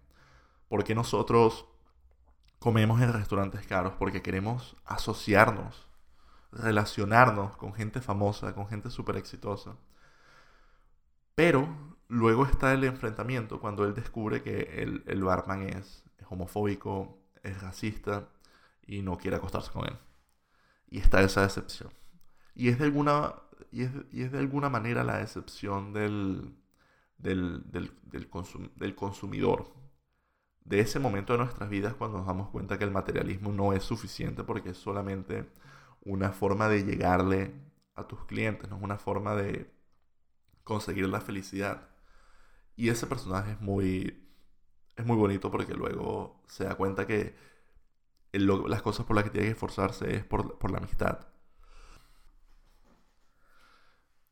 ¿Por 0.68 0.84
qué 0.84 0.94
nosotros 0.94 1.66
comemos 2.60 3.02
en 3.02 3.12
restaurantes 3.12 3.66
caros? 3.66 3.94
Porque 3.98 4.22
queremos 4.22 4.76
asociarnos, 4.86 5.88
relacionarnos 6.56 7.56
con 7.58 7.74
gente 7.74 8.02
famosa, 8.02 8.56
con 8.56 8.68
gente 8.68 8.90
súper 8.90 9.18
exitosa. 9.18 9.76
Pero 11.36 11.68
luego 12.08 12.46
está 12.46 12.74
el 12.74 12.84
enfrentamiento 12.84 13.60
cuando 13.60 13.86
él 13.86 13.94
descubre 13.94 14.42
que 14.42 14.82
el, 14.82 15.04
el 15.08 15.24
barman 15.24 15.64
es 15.64 16.06
es 16.26 16.32
homofóbico, 16.32 17.18
es 17.44 17.62
racista 17.62 18.30
y 18.86 19.02
no 19.02 19.18
quiere 19.18 19.38
acostarse 19.38 19.72
con 19.72 19.86
él. 19.86 19.98
Y 20.90 21.00
está 21.00 21.22
esa 21.22 21.42
decepción. 21.42 21.92
Y 22.54 22.70
es 22.70 22.80
de 22.80 22.86
alguna, 22.86 23.34
y 23.72 23.84
es, 23.84 24.32
de 24.32 24.40
alguna 24.40 24.70
manera 24.70 25.04
la 25.04 25.18
decepción 25.18 25.94
del, 25.94 26.56
del, 27.18 27.64
del, 27.72 27.92
del 28.76 28.96
consumidor. 28.96 29.74
De 30.64 30.80
ese 30.80 31.00
momento 31.00 31.34
de 31.34 31.40
nuestras 31.40 31.70
vidas 31.70 31.94
cuando 31.94 32.18
nos 32.18 32.28
damos 32.28 32.50
cuenta 32.50 32.78
que 32.78 32.86
el 32.86 32.92
materialismo 32.92 33.52
no 33.52 33.74
es 33.74 33.84
suficiente 33.84 34.44
porque 34.44 34.70
es 34.72 34.78
solamente 34.78 35.48
una 36.06 36.32
forma 36.32 36.70
de 36.70 36.84
llegarle 36.86 37.54
a 37.96 38.08
tus 38.08 38.26
clientes, 38.26 38.70
no 38.70 38.78
es 38.78 38.84
una 38.84 38.98
forma 38.98 39.36
de 39.36 39.72
conseguir 40.64 41.10
la 41.10 41.22
felicidad. 41.22 41.90
Y 42.76 42.90
ese 42.90 43.08
personaje 43.08 43.54
es 43.54 43.62
muy, 43.62 44.30
es 44.96 45.06
muy 45.06 45.18
bonito 45.18 45.52
porque 45.52 45.74
luego 45.74 46.42
se 46.48 46.66
da 46.66 46.76
cuenta 46.76 47.08
que 47.08 47.36
las 48.34 48.82
cosas 48.82 49.06
por 49.06 49.16
las 49.16 49.26
que 49.26 49.32
tiene 49.32 49.48
que 49.48 49.54
esforzarse 49.54 50.16
es 50.16 50.26
por, 50.26 50.72
la 50.72 50.78
amistad. 50.78 51.28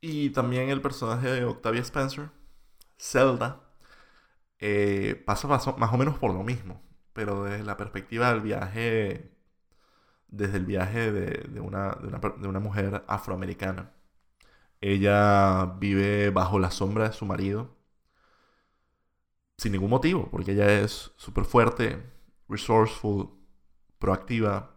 Y 0.02 0.32
también 0.32 0.70
el 0.70 0.82
personaje 0.82 1.30
de 1.30 1.46
Octavia 1.46 1.82
Spencer, 1.82 2.30
Zelda, 2.98 3.62
eh, 4.60 5.22
pasa 5.26 5.48
más 5.48 5.68
o 5.68 5.98
menos 5.98 6.18
por 6.20 6.34
lo 6.34 6.44
mismo, 6.44 6.82
pero 7.14 7.46
desde 7.46 7.64
la 7.64 7.78
perspectiva 7.78 8.32
del 8.32 8.42
viaje, 8.42 9.32
desde 10.34 10.58
el 10.58 10.66
viaje 10.66 11.12
de, 11.12 11.60
una, 11.60 11.98
de 12.42 12.48
una 12.48 12.60
mujer 12.60 13.04
afroamericana. 13.08 13.92
Ella 14.82 15.76
vive 15.80 16.32
bajo 16.32 16.60
la 16.60 16.72
sombra 16.72 17.10
de 17.10 17.14
su 17.14 17.26
marido 17.26 17.70
sin 19.58 19.72
ningún 19.72 19.92
motivo, 19.92 20.30
porque 20.30 20.54
ella 20.54 20.82
es 20.82 21.12
súper 21.18 21.46
fuerte, 21.46 22.04
resourceful, 22.50 23.30
proactiva 24.00 24.76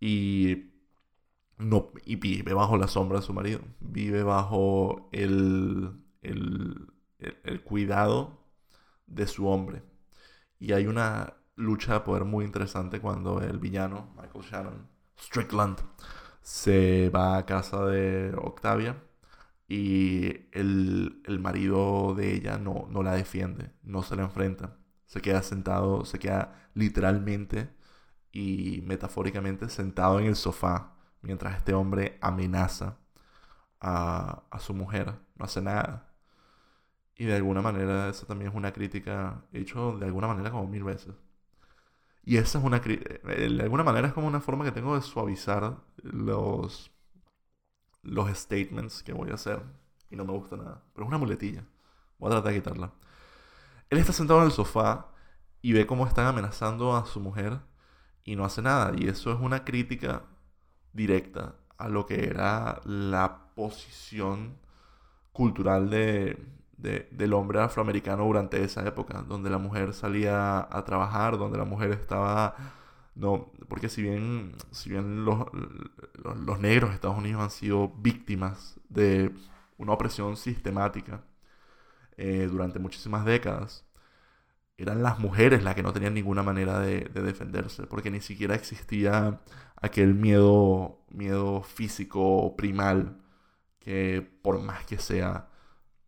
y, 0.00 0.72
no, 1.58 1.90
y 2.04 2.16
vive 2.16 2.52
bajo 2.52 2.76
la 2.76 2.88
sombra 2.88 3.20
de 3.20 3.26
su 3.26 3.32
marido, 3.32 3.60
vive 3.80 4.22
bajo 4.22 5.08
el, 5.12 5.92
el, 6.22 6.92
el, 7.44 7.62
cuidado 7.62 8.44
de 9.06 9.26
su 9.26 9.46
hombre. 9.48 9.82
Y 10.58 10.72
hay 10.72 10.86
una 10.86 11.34
lucha 11.56 11.94
de 11.94 12.00
poder 12.00 12.24
muy 12.24 12.44
interesante 12.44 13.00
cuando 13.00 13.40
el 13.40 13.58
villano, 13.58 14.14
Michael 14.16 14.44
Shannon, 14.44 14.88
Strickland, 15.18 15.78
se 16.42 17.10
va 17.10 17.38
a 17.38 17.46
casa 17.46 17.86
de 17.86 18.34
Octavia 18.36 19.02
y 19.68 20.48
el, 20.52 21.38
marido 21.40 22.14
de 22.14 22.34
ella 22.34 22.58
no, 22.58 22.86
no 22.90 23.02
la 23.02 23.14
defiende, 23.14 23.72
no 23.82 24.02
se 24.02 24.16
la 24.16 24.22
enfrenta. 24.24 24.76
Se 25.06 25.20
queda 25.20 25.42
sentado, 25.42 26.04
se 26.04 26.18
queda 26.18 26.68
literalmente 26.74 27.70
y 28.32 28.82
metafóricamente 28.86 29.68
sentado 29.68 30.20
en 30.20 30.26
el 30.26 30.36
sofá 30.36 30.94
mientras 31.22 31.56
este 31.58 31.74
hombre 31.74 32.18
amenaza 32.20 32.98
a, 33.80 34.44
a 34.50 34.58
su 34.60 34.74
mujer. 34.74 35.14
No 35.36 35.44
hace 35.44 35.62
nada. 35.62 36.14
Y 37.16 37.24
de 37.26 37.36
alguna 37.36 37.62
manera, 37.62 38.08
esa 38.10 38.26
también 38.26 38.50
es 38.50 38.56
una 38.56 38.72
crítica, 38.72 39.44
hecho 39.52 39.96
de 39.98 40.06
alguna 40.06 40.28
manera 40.28 40.50
como 40.50 40.66
mil 40.68 40.84
veces. 40.84 41.14
Y 42.26 42.38
esa 42.38 42.58
es 42.58 42.64
una 42.64 42.78
eh, 42.84 43.20
de 43.24 43.62
alguna 43.62 43.84
manera 43.84 44.08
es 44.08 44.12
como 44.12 44.26
una 44.26 44.40
forma 44.40 44.64
que 44.64 44.72
tengo 44.72 44.96
de 44.96 45.02
suavizar 45.02 45.78
los 46.02 46.90
los 48.02 48.28
statements 48.36 49.02
que 49.02 49.12
voy 49.12 49.30
a 49.30 49.34
hacer. 49.34 49.62
Y 50.10 50.16
no 50.16 50.24
me 50.24 50.32
gusta 50.32 50.56
nada. 50.56 50.82
Pero 50.92 51.04
es 51.04 51.08
una 51.08 51.18
muletilla. 51.18 51.64
Voy 52.18 52.28
a 52.28 52.34
tratar 52.34 52.52
de 52.52 52.58
quitarla. 52.58 52.92
Él 53.90 53.98
está 53.98 54.12
sentado 54.12 54.40
en 54.40 54.46
el 54.46 54.52
sofá 54.52 55.08
y 55.62 55.72
ve 55.72 55.86
cómo 55.86 56.06
están 56.06 56.26
amenazando 56.26 56.96
a 56.96 57.06
su 57.06 57.20
mujer 57.20 57.60
y 58.24 58.36
no 58.36 58.44
hace 58.44 58.62
nada. 58.62 58.92
Y 58.96 59.08
eso 59.08 59.32
es 59.32 59.40
una 59.40 59.64
crítica 59.64 60.24
directa 60.92 61.56
a 61.78 61.88
lo 61.88 62.06
que 62.06 62.26
era 62.26 62.80
la 62.84 63.54
posición 63.54 64.58
cultural 65.32 65.90
de, 65.90 66.38
del 66.78 67.32
hombre 67.32 67.60
afroamericano 67.60 68.24
durante 68.24 68.62
esa 68.62 68.86
época, 68.86 69.22
donde 69.22 69.50
la 69.50 69.58
mujer 69.58 69.94
salía 69.94 70.58
a 70.60 70.84
trabajar, 70.84 71.38
donde 71.38 71.58
la 71.58 71.64
mujer 71.64 71.90
estaba 71.90 72.54
no, 73.16 73.50
porque 73.68 73.88
si 73.88 74.02
bien, 74.02 74.54
si 74.72 74.90
bien 74.90 75.24
los, 75.24 75.46
los, 76.22 76.60
negros 76.60 76.90
de 76.90 76.96
Estados 76.96 77.16
Unidos 77.18 77.42
han 77.42 77.50
sido 77.50 77.88
víctimas 77.88 78.78
de 78.90 79.34
una 79.78 79.92
opresión 79.94 80.36
sistemática 80.36 81.24
eh, 82.18 82.48
durante 82.50 82.78
muchísimas 82.78 83.24
décadas, 83.24 83.86
eran 84.78 85.02
las 85.02 85.18
mujeres 85.18 85.64
las 85.64 85.74
que 85.74 85.82
no 85.82 85.92
tenían 85.92 86.14
ninguna 86.14 86.42
manera 86.42 86.78
de, 86.80 87.00
defenderse, 87.14 87.86
porque 87.86 88.10
ni 88.10 88.20
siquiera 88.20 88.54
existía 88.54 89.40
aquel 89.76 90.14
miedo, 90.14 91.00
miedo 91.10 91.62
físico 91.62 92.54
primal 92.56 93.18
que 93.78 94.22
por 94.42 94.60
más 94.60 94.84
que 94.86 94.98
sea, 94.98 95.48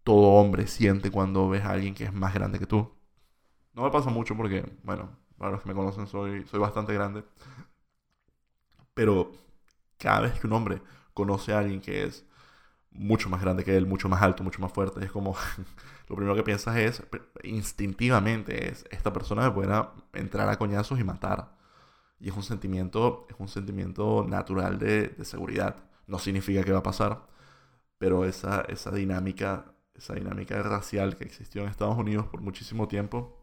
todo 0.09 0.41
hombre 0.41 0.67
siente 0.67 1.11
cuando 1.11 1.51
ves 1.51 1.63
a 1.67 1.73
alguien 1.73 1.93
que 1.95 2.05
es 2.05 2.15
más 2.15 2.33
grande 2.33 2.59
que 2.59 2.65
tú. 2.65 2.91
No 3.75 3.83
me 3.83 3.91
pasa 3.91 4.09
mucho 4.09 4.35
porque, 4.35 4.65
bueno, 4.83 5.11
para 5.37 5.51
los 5.51 5.61
que 5.63 5.69
me 5.69 5.75
conocen 5.75 6.07
soy, 6.07 6.47
soy 6.47 6.59
bastante 6.59 6.95
grande. 6.95 7.25
Pero 8.95 9.33
cada 9.99 10.21
vez 10.21 10.41
que 10.41 10.47
un 10.47 10.55
hombre 10.55 10.81
conoce 11.13 11.53
a 11.53 11.59
alguien 11.59 11.83
que 11.83 12.05
es 12.05 12.25
mucho 12.91 13.29
más 13.29 13.43
grande 13.43 13.65
que 13.65 13.77
él, 13.77 13.87
mucho 13.87 14.09
más 14.09 14.23
alto, 14.23 14.43
mucho 14.43 14.63
más 14.63 14.73
fuerte, 14.73 15.05
es 15.05 15.13
como 15.13 15.37
lo 16.09 16.17
primero 16.17 16.35
que 16.35 16.43
piensas 16.43 16.77
es, 16.79 17.03
instintivamente, 17.43 18.71
es, 18.71 18.87
esta 18.91 19.13
persona 19.13 19.43
me 19.43 19.51
pudiera 19.51 19.93
entrar 20.15 20.49
a 20.49 20.57
coñazos 20.57 20.99
y 21.01 21.05
matar. 21.05 21.55
Y 22.21 22.31
es 22.31 22.37
un 22.37 22.45
sentimiento, 22.45 23.27
es 23.29 23.37
un 23.39 23.49
sentimiento 23.49 24.25
natural 24.27 24.79
de, 24.79 25.09
de 25.09 25.25
seguridad. 25.27 25.77
No 26.07 26.19
significa 26.19 26.65
que 26.65 26.73
va 26.73 26.79
a 26.79 26.83
pasar, 26.83 27.29
pero 27.99 28.25
esa, 28.25 28.63
esa 28.63 28.91
dinámica, 28.93 29.75
esa 29.99 30.15
dinámica 30.15 30.63
racial 30.63 31.17
que 31.17 31.25
existió 31.25 31.63
en 31.63 31.69
Estados 31.69 31.99
Unidos 31.99 32.27
por 32.27 32.41
muchísimo 32.41 32.89
tiempo, 32.89 33.37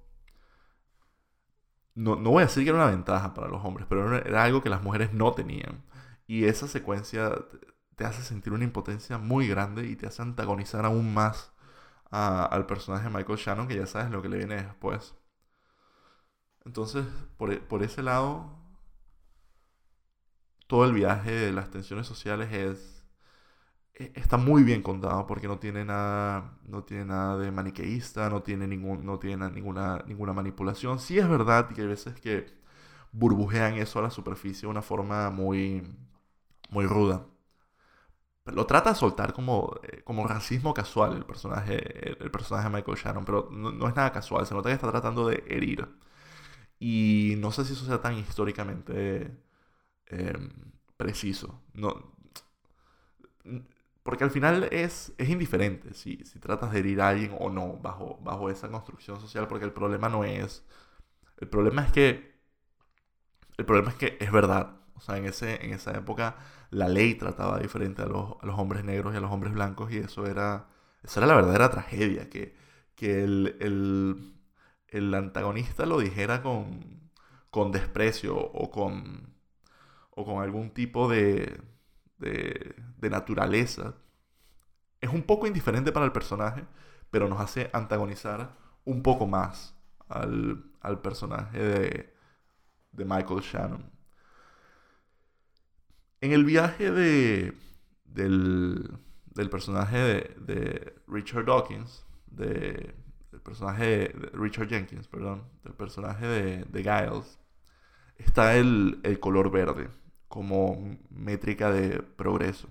no, 1.95 2.15
no 2.15 2.31
voy 2.31 2.43
a 2.43 2.45
decir 2.47 2.63
que 2.63 2.69
era 2.69 2.79
una 2.79 2.91
ventaja 2.91 3.33
para 3.33 3.47
los 3.47 3.63
hombres, 3.63 3.87
pero 3.89 4.15
era 4.17 4.43
algo 4.43 4.61
que 4.61 4.69
las 4.69 4.83
mujeres 4.83 5.13
no 5.13 5.33
tenían. 5.33 5.83
Y 6.27 6.45
esa 6.45 6.67
secuencia 6.67 7.31
te 7.95 8.05
hace 8.05 8.23
sentir 8.23 8.53
una 8.53 8.65
impotencia 8.65 9.17
muy 9.17 9.47
grande 9.47 9.85
y 9.87 9.95
te 9.95 10.07
hace 10.07 10.21
antagonizar 10.21 10.85
aún 10.85 11.13
más 11.13 11.53
al 12.11 12.65
personaje 12.65 13.05
de 13.05 13.09
Michael 13.15 13.39
Shannon, 13.39 13.67
que 13.67 13.75
ya 13.75 13.87
sabes 13.87 14.11
lo 14.11 14.21
que 14.21 14.29
le 14.29 14.37
viene 14.37 14.55
después. 14.55 15.15
Entonces, 16.65 17.05
por, 17.37 17.51
e, 17.53 17.57
por 17.57 17.83
ese 17.83 18.03
lado, 18.03 18.57
todo 20.67 20.85
el 20.85 20.93
viaje 20.93 21.31
de 21.31 21.51
las 21.51 21.69
tensiones 21.71 22.07
sociales 22.07 22.51
es 22.51 22.94
está 23.95 24.37
muy 24.37 24.63
bien 24.63 24.81
contado 24.81 25.25
porque 25.27 25.47
no 25.47 25.59
tiene 25.59 25.85
nada 25.85 26.57
no 26.67 26.83
tiene 26.83 27.05
nada 27.05 27.37
de 27.37 27.51
maniqueísta 27.51 28.29
no 28.29 28.43
tiene 28.43 28.67
ningún 28.67 29.05
no 29.05 29.19
tiene 29.19 29.49
ninguna 29.51 30.03
ninguna 30.07 30.33
manipulación 30.33 30.99
sí 30.99 31.17
es 31.19 31.29
verdad 31.29 31.69
que 31.69 31.81
hay 31.81 31.87
veces 31.87 32.19
que 32.19 32.47
burbujean 33.11 33.75
eso 33.75 33.99
a 33.99 34.03
la 34.03 34.11
superficie 34.11 34.63
de 34.63 34.67
una 34.67 34.81
forma 34.81 35.29
muy 35.31 35.83
muy 36.69 36.85
ruda 36.87 37.25
lo 38.45 38.65
trata 38.67 38.91
de 38.91 38.95
soltar 38.95 39.33
como, 39.33 39.79
eh, 39.83 40.01
como 40.03 40.27
racismo 40.27 40.73
casual 40.73 41.15
el 41.17 41.25
personaje, 41.25 42.09
el, 42.23 42.31
personaje 42.31 42.69
de 42.69 42.75
Michael 42.75 42.97
Shannon, 42.97 43.25
pero 43.25 43.49
no, 43.51 43.87
es 43.87 43.95
nada 43.95 44.11
casual, 44.11 44.45
se 44.45 44.53
nota 44.53 44.69
que 44.69 44.75
está 44.75 44.91
tratando 44.91 45.27
de 45.27 45.43
herir. 45.47 45.87
Y 46.79 47.35
no 47.39 47.51
sé 47.51 47.65
si 47.65 47.73
eso 47.73 47.85
sea 47.85 48.01
tan 48.01 48.15
históricamente 48.17 49.31
em, 50.07 50.49
preciso. 50.97 51.61
No, 51.73 52.15
porque 54.05 54.23
al 54.25 54.31
final 54.31 54.69
es, 54.71 55.13
es 55.19 55.29
indiferente 55.29 55.95
si, 55.95 56.17
si 56.25 56.39
tratas 56.39 56.71
de 56.73 56.79
herir 56.79 57.01
a 57.01 57.09
alguien 57.09 57.35
o 57.39 57.49
no 57.51 57.77
bajo, 57.79 58.19
bajo 58.23 58.51
esa 58.51 58.69
construcción 58.69 59.19
social, 59.21 59.47
porque 59.49 59.65
el 59.65 59.73
problema 59.73 60.09
no 60.09 60.25
es... 60.25 60.65
El 61.39 61.49
problema 61.49 61.83
es 61.85 61.91
que... 61.93 62.35
El 63.57 63.65
problema 63.65 63.89
es 63.89 63.95
que 63.95 64.17
es 64.19 64.31
verdad. 64.31 64.77
O 64.95 64.99
sea, 65.01 65.17
en, 65.17 65.25
ese, 65.25 65.65
en 65.65 65.73
esa 65.73 65.91
época 65.97 66.37
la 66.71 66.87
ley 66.89 67.15
trataba 67.15 67.59
diferente 67.59 68.01
a 68.01 68.05
los, 68.05 68.35
a 68.41 68.45
los 68.45 68.57
hombres 68.59 68.83
negros 68.83 69.13
y 69.13 69.17
a 69.17 69.21
los 69.21 69.31
hombres 69.31 69.53
blancos 69.53 69.91
y 69.91 69.97
eso 69.97 70.25
era, 70.25 70.67
eso 71.03 71.19
era 71.19 71.27
la 71.27 71.35
verdadera 71.35 71.69
tragedia, 71.69 72.29
que, 72.29 72.55
que 72.95 73.23
el, 73.23 73.57
el, 73.59 74.33
el 74.89 75.13
antagonista 75.13 75.85
lo 75.85 75.99
dijera 75.99 76.41
con, 76.41 77.11
con 77.49 77.71
desprecio 77.71 78.37
o 78.37 78.71
con, 78.71 79.35
o 80.11 80.25
con 80.25 80.41
algún 80.43 80.71
tipo 80.71 81.09
de, 81.09 81.61
de, 82.17 82.75
de 82.97 83.09
naturaleza. 83.09 83.95
Es 85.01 85.09
un 85.09 85.23
poco 85.23 85.47
indiferente 85.47 85.91
para 85.91 86.05
el 86.05 86.11
personaje, 86.11 86.65
pero 87.11 87.27
nos 87.27 87.39
hace 87.39 87.69
antagonizar 87.73 88.55
un 88.85 89.01
poco 89.03 89.27
más 89.27 89.75
al, 90.07 90.63
al 90.81 91.01
personaje 91.01 91.59
de, 91.59 92.13
de 92.91 93.05
Michael 93.05 93.41
Shannon. 93.41 93.91
En 96.21 96.31
el 96.31 96.45
viaje 96.45 96.91
de, 96.91 97.53
del, 98.05 98.97
del 99.25 99.49
personaje 99.49 99.97
de, 99.97 100.95
Richard 101.07 101.45
Dawkins, 101.45 102.05
de, 102.27 102.95
del 103.31 103.41
personaje 103.41 103.85
de 103.85 104.31
Richard 104.33 104.69
Jenkins, 104.69 105.07
perdón, 105.07 105.43
del 105.63 105.73
personaje 105.73 106.25
de, 106.25 106.65
de 106.65 106.79
Giles, 106.81 107.39
está 108.17 108.55
el, 108.55 108.99
el 109.03 109.19
color 109.19 109.51
verde 109.51 109.89
como 110.35 110.97
métrica 111.09 111.71
de 111.71 112.03
progreso. 112.03 112.67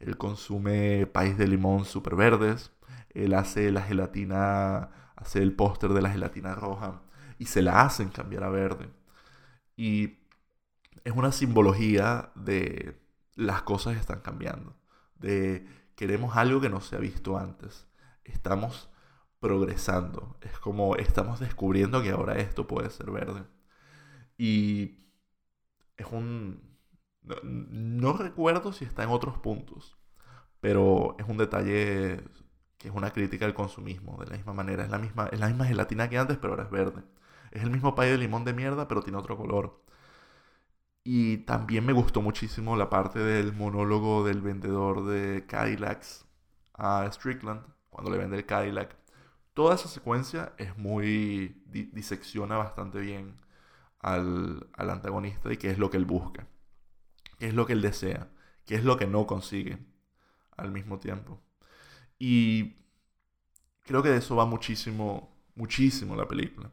Él 0.00 0.16
consume 0.18 1.06
país 1.06 1.38
de 1.38 1.46
limón 1.46 1.84
super 1.84 2.16
verdes, 2.16 2.72
él 3.10 3.34
hace 3.34 3.70
la 3.70 3.82
gelatina, 3.82 4.90
hace 5.14 5.38
el 5.40 5.54
póster 5.54 5.90
de 5.90 6.02
la 6.02 6.10
gelatina 6.10 6.56
roja 6.56 7.02
y 7.38 7.46
se 7.46 7.62
la 7.62 7.82
hacen 7.82 8.08
cambiar 8.08 8.42
a 8.42 8.48
verde. 8.48 8.90
Y 9.76 10.18
es 11.04 11.12
una 11.14 11.30
simbología 11.30 12.32
de 12.34 13.00
las 13.36 13.62
cosas 13.62 13.96
están 13.96 14.20
cambiando, 14.20 14.76
de 15.14 15.68
queremos 15.94 16.36
algo 16.36 16.60
que 16.60 16.68
no 16.68 16.80
se 16.80 16.96
ha 16.96 16.98
visto 16.98 17.38
antes, 17.38 17.86
estamos 18.24 18.90
progresando, 19.38 20.36
es 20.40 20.58
como 20.58 20.96
estamos 20.96 21.38
descubriendo 21.38 22.02
que 22.02 22.10
ahora 22.10 22.38
esto 22.38 22.66
puede 22.66 22.90
ser 22.90 23.12
verde. 23.12 23.44
Y 24.36 24.98
es 25.96 26.06
un... 26.10 26.73
No, 27.24 28.12
recuerdo 28.14 28.72
si 28.72 28.84
está 28.84 29.02
en 29.04 29.10
otros 29.10 29.38
puntos, 29.38 29.96
pero 30.60 31.16
es 31.18 31.26
un 31.28 31.38
detalle 31.38 32.22
que 32.78 32.88
es 32.88 32.94
una 32.94 33.12
crítica 33.12 33.46
al 33.46 33.54
consumismo, 33.54 34.18
de 34.18 34.26
la 34.26 34.36
misma 34.36 34.52
manera, 34.54 34.84
es 34.84 34.90
la 34.90 34.98
misma, 34.98 35.28
es 35.32 35.40
la 35.40 35.48
misma 35.48 35.66
gelatina 35.66 36.08
que 36.10 36.18
antes, 36.18 36.38
pero 36.38 36.52
ahora 36.54 36.64
es 36.64 36.70
verde. 36.70 37.02
Es 37.50 37.62
el 37.62 37.70
mismo 37.70 37.94
pay 37.94 38.10
de 38.10 38.18
limón 38.18 38.44
de 38.44 38.52
mierda, 38.54 38.88
pero 38.88 39.02
tiene 39.02 39.18
otro 39.18 39.36
color. 39.36 39.80
Y 41.04 41.38
también 41.38 41.84
me 41.84 41.92
gustó 41.92 42.22
muchísimo 42.22 42.76
la 42.76 42.88
parte 42.90 43.18
del 43.18 43.52
monólogo 43.52 44.24
del 44.24 44.40
vendedor 44.40 45.04
de 45.06 45.44
Cadillacs 45.46 46.26
a 46.74 47.10
Strickland, 47.12 47.62
cuando 47.90 48.10
le 48.10 48.18
vende 48.18 48.36
el 48.38 48.46
Cadillac. 48.46 48.96
Toda 49.54 49.74
esa 49.76 49.88
secuencia 49.88 50.54
es 50.58 50.76
muy. 50.78 51.62
disecciona 51.66 52.56
bastante 52.56 53.00
bien 53.00 53.36
al, 54.00 54.68
al 54.74 54.90
antagonista 54.90 55.52
y 55.52 55.56
qué 55.58 55.70
es 55.70 55.78
lo 55.78 55.90
que 55.90 55.96
él 55.98 56.06
busca, 56.06 56.48
qué 57.38 57.48
es 57.48 57.54
lo 57.54 57.66
que 57.66 57.74
él 57.74 57.82
desea, 57.82 58.30
qué 58.66 58.76
es 58.76 58.84
lo 58.84 58.96
que 58.96 59.06
no 59.06 59.26
consigue 59.26 59.78
al 60.56 60.70
mismo 60.70 60.98
tiempo. 60.98 61.42
Y 62.18 62.76
creo 63.82 64.02
que 64.02 64.10
de 64.10 64.18
eso 64.18 64.36
va 64.36 64.46
muchísimo, 64.46 65.36
muchísimo 65.54 66.16
la 66.16 66.28
película. 66.28 66.72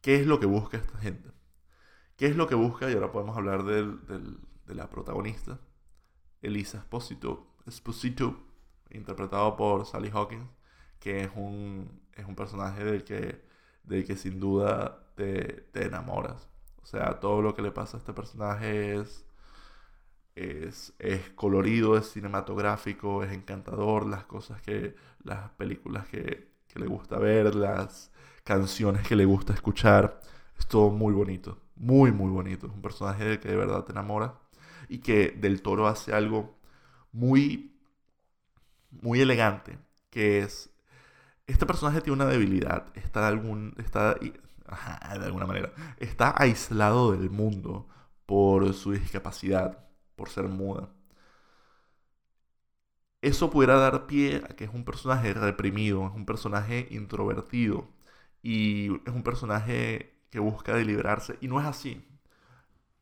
¿Qué 0.00 0.16
es 0.16 0.26
lo 0.26 0.40
que 0.40 0.46
busca 0.46 0.76
esta 0.76 0.98
gente? 0.98 1.30
¿Qué 2.16 2.26
es 2.26 2.36
lo 2.36 2.46
que 2.46 2.54
busca? 2.54 2.90
Y 2.90 2.94
ahora 2.94 3.12
podemos 3.12 3.36
hablar 3.36 3.64
del, 3.64 4.00
de 4.66 4.74
la 4.74 4.88
protagonista, 4.90 5.60
Elisa 6.42 6.78
Esposito, 6.78 7.56
Esposito, 7.66 8.46
interpretado 8.90 9.56
por 9.56 9.86
Sally 9.86 10.10
Hawkins, 10.12 10.48
que 11.00 11.22
es 11.24 11.30
un, 11.34 12.00
es 12.14 12.26
un 12.26 12.34
personaje 12.36 12.84
del 12.84 13.04
que, 13.04 13.44
del 13.84 14.04
que 14.04 14.16
sin 14.16 14.40
duda 14.40 15.12
te, 15.14 15.68
te 15.72 15.86
enamoras. 15.86 16.48
O 16.82 16.86
sea, 16.86 17.20
todo 17.20 17.42
lo 17.42 17.54
que 17.54 17.62
le 17.62 17.72
pasa 17.72 17.96
a 17.96 18.00
este 18.00 18.12
personaje 18.12 18.96
es, 18.96 19.25
es, 20.36 20.94
es, 20.98 21.30
colorido, 21.30 21.96
es 21.98 22.10
cinematográfico, 22.12 23.24
es 23.24 23.32
encantador, 23.32 24.06
las 24.06 24.24
cosas 24.26 24.62
que, 24.62 24.94
las 25.24 25.50
películas 25.52 26.06
que, 26.08 26.52
que, 26.68 26.78
le 26.78 26.86
gusta 26.86 27.18
ver, 27.18 27.54
las 27.54 28.12
canciones 28.44 29.06
que 29.08 29.16
le 29.16 29.24
gusta 29.24 29.52
escuchar, 29.54 30.20
es 30.58 30.66
todo 30.68 30.90
muy 30.90 31.12
bonito 31.12 31.58
muy, 31.76 32.10
muy 32.12 32.30
bonito. 32.30 32.66
Es 32.66 32.72
un 32.72 32.82
personaje 32.82 33.38
que 33.38 33.48
de 33.48 33.56
verdad 33.56 33.84
te 33.84 33.92
enamora 33.92 34.34
y 34.88 34.98
que 34.98 35.30
del 35.30 35.62
toro 35.62 35.86
hace 35.86 36.12
algo 36.12 36.58
muy, 37.12 37.78
muy 38.90 39.20
elegante, 39.20 39.78
que 40.10 40.40
es, 40.40 40.70
este 41.46 41.66
personaje 41.66 42.00
tiene 42.00 42.14
una 42.14 42.26
debilidad, 42.26 42.86
está 42.94 43.22
de, 43.22 43.26
algún, 43.28 43.74
está, 43.78 44.14
de 44.14 45.24
alguna 45.24 45.46
manera, 45.46 45.72
está 45.98 46.34
aislado 46.36 47.12
del 47.12 47.30
mundo 47.30 47.88
por 48.26 48.74
su 48.74 48.92
discapacidad, 48.92 49.85
por 50.16 50.28
ser 50.30 50.48
muda. 50.48 50.88
Eso 53.22 53.50
pudiera 53.50 53.76
dar 53.76 54.06
pie 54.06 54.42
a 54.48 54.54
que 54.54 54.64
es 54.64 54.70
un 54.72 54.84
personaje 54.84 55.34
reprimido, 55.34 56.06
es 56.06 56.14
un 56.14 56.26
personaje 56.26 56.86
introvertido 56.90 57.88
y 58.42 58.94
es 59.06 59.12
un 59.14 59.22
personaje 59.22 60.14
que 60.30 60.38
busca 60.40 60.74
deliberarse 60.76 61.36
y 61.40 61.48
no 61.48 61.60
es 61.60 61.66
así. 61.66 62.04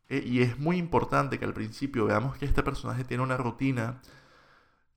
E, 0.09 0.19
y 0.27 0.43
es 0.43 0.59
muy 0.59 0.77
importante 0.79 1.39
que 1.39 1.45
al 1.45 1.55
principio 1.55 2.07
veamos 2.07 2.37
que 2.39 2.47
este 2.47 2.63
personaje 2.63 3.05
tiene 3.05 3.23
una 3.23 3.37
rutina 3.37 4.01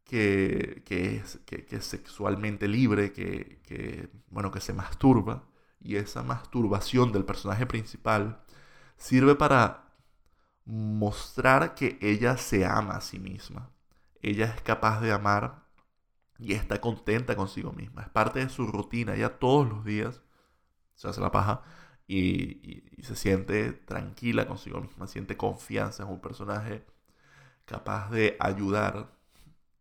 que, 0.05 0.83
es, 0.87 1.39
que, 1.45 1.67
es, 1.69 1.85
sexualmente 1.85 2.67
libre, 2.67 3.11
que, 3.13 3.59
que, 3.63 4.09
bueno, 4.29 4.51
que 4.51 4.61
se 4.61 4.73
masturba. 4.73 5.43
Y 5.81 5.95
esa 5.97 6.23
masturbación 6.23 7.11
del 7.11 7.25
personaje 7.25 7.65
principal 7.65 8.41
sirve 8.97 9.35
para 9.35 9.86
mostrar 10.67 11.75
que 11.75 11.97
ella 12.01 12.37
se 12.37 12.65
ama 12.65 12.97
a 12.97 13.01
sí 13.01 13.19
misma. 13.19 13.71
Ella 14.21 14.45
es 14.53 14.61
capaz 14.61 14.99
de 14.99 15.13
amar 15.13 15.63
y 16.37 16.53
está 16.53 16.81
contenta 16.81 17.35
consigo 17.35 17.71
misma. 17.71 18.03
Es 18.03 18.09
parte 18.09 18.39
de 18.39 18.49
su 18.49 18.67
rutina. 18.67 19.15
Ella 19.15 19.39
todos 19.39 19.67
los 19.67 19.85
días 19.85 20.21
se 20.95 21.07
hace 21.07 21.21
la 21.21 21.31
paja 21.31 21.63
y, 22.05 22.83
se 23.01 23.15
siente 23.15 23.71
tranquila 23.71 24.47
consigo 24.47 24.81
misma, 24.81 25.07
siente 25.07 25.37
confianza, 25.37 26.03
es 26.03 26.09
un 26.09 26.19
personaje 26.19 26.85
capaz 27.65 28.09
de 28.11 28.35
ayudar 28.39 29.13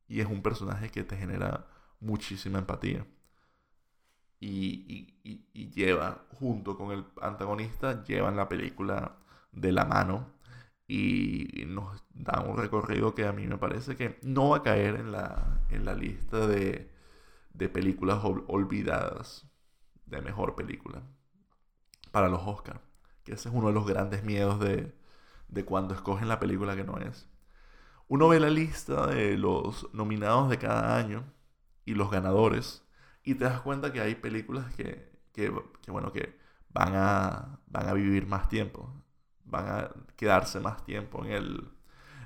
y 0.08 0.20
es 0.20 0.26
un 0.26 0.42
personaje 0.42 0.90
que 0.90 1.02
te 1.02 1.16
genera 1.16 1.66
muchísima 2.00 2.58
empatía. 2.60 3.06
Y, 4.38 5.18
y, 5.24 5.70
lleva, 5.70 6.26
junto 6.38 6.76
con 6.76 6.92
el 6.92 7.04
antagonista, 7.20 8.04
llevan 8.04 8.36
la 8.36 8.48
película 8.48 9.16
de 9.50 9.72
la 9.72 9.84
mano 9.84 10.35
y 10.88 11.64
nos 11.66 12.04
da 12.14 12.40
un 12.40 12.56
recorrido 12.56 13.14
que 13.14 13.26
a 13.26 13.32
mí 13.32 13.46
me 13.46 13.58
parece 13.58 13.96
que 13.96 14.18
no 14.22 14.50
va 14.50 14.58
a 14.58 14.62
caer 14.62 14.96
en 14.96 15.12
la, 15.12 15.60
en 15.70 15.84
la 15.84 15.94
lista 15.94 16.46
de, 16.46 16.90
de 17.54 17.68
películas 17.68 18.20
olvidadas 18.22 19.46
de 20.06 20.20
mejor 20.22 20.54
película 20.54 21.02
para 22.12 22.28
los 22.28 22.42
Oscars. 22.46 22.80
Que 23.24 23.34
ese 23.34 23.48
es 23.48 23.54
uno 23.54 23.68
de 23.68 23.74
los 23.74 23.86
grandes 23.86 24.22
miedos 24.24 24.60
de, 24.60 24.94
de 25.48 25.64
cuando 25.64 25.94
escogen 25.94 26.28
la 26.28 26.38
película 26.38 26.76
que 26.76 26.84
no 26.84 26.98
es. 26.98 27.28
Uno 28.08 28.28
ve 28.28 28.38
la 28.40 28.50
lista 28.50 29.06
de 29.08 29.36
los 29.36 29.92
nominados 29.92 30.48
de 30.48 30.58
cada 30.58 30.96
año 30.96 31.24
y 31.84 31.94
los 31.94 32.10
ganadores 32.10 32.84
y 33.24 33.34
te 33.34 33.44
das 33.44 33.60
cuenta 33.60 33.92
que 33.92 34.00
hay 34.00 34.14
películas 34.14 34.72
que, 34.74 35.10
que, 35.32 35.52
que 35.82 35.90
bueno, 35.90 36.12
que 36.12 36.38
van 36.70 36.94
a, 36.94 37.58
van 37.66 37.88
a 37.88 37.92
vivir 37.94 38.26
más 38.26 38.48
tiempo, 38.48 38.92
van 39.46 39.68
a 39.68 39.90
quedarse 40.16 40.60
más 40.60 40.84
tiempo 40.84 41.24
en 41.24 41.32
el, 41.32 41.68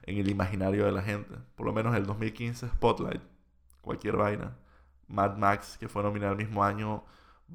en 0.03 0.19
el 0.19 0.29
imaginario 0.29 0.85
de 0.87 0.93
la 0.93 1.03
gente. 1.03 1.37
Por 1.55 1.67
lo 1.67 1.73
menos 1.73 1.95
el 1.97 2.07
2015 2.07 2.69
Spotlight, 2.69 3.23
cualquier 3.81 4.17
vaina. 4.17 4.57
Mad 5.09 5.37
Max, 5.37 5.77
que 5.79 5.89
fue 5.89 6.03
nominado 6.03 6.33
el 6.33 6.39
mismo 6.39 6.65
año, 6.65 7.05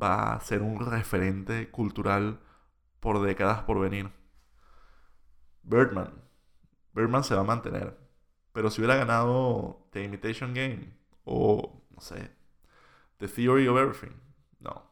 va 0.01 0.34
a 0.34 0.39
ser 0.41 0.62
un 0.62 0.80
referente 0.80 1.69
cultural 1.69 2.39
por 2.99 3.21
décadas 3.21 3.63
por 3.63 3.80
venir. 3.80 4.12
Birdman. 5.63 6.13
Birdman 6.93 7.23
se 7.23 7.36
va 7.36 7.41
a 7.41 7.43
mantener. 7.45 7.97
Pero 8.51 8.69
si 8.69 8.82
hubiera 8.82 8.95
ganado 8.95 9.88
The 9.91 10.04
Imitation 10.04 10.54
Game 10.54 10.93
o, 11.25 11.84
no 11.89 12.01
sé, 12.01 12.32
The 13.17 13.28
Theory 13.28 13.67
of 13.67 13.78
Everything, 13.78 14.15
no. 14.60 14.91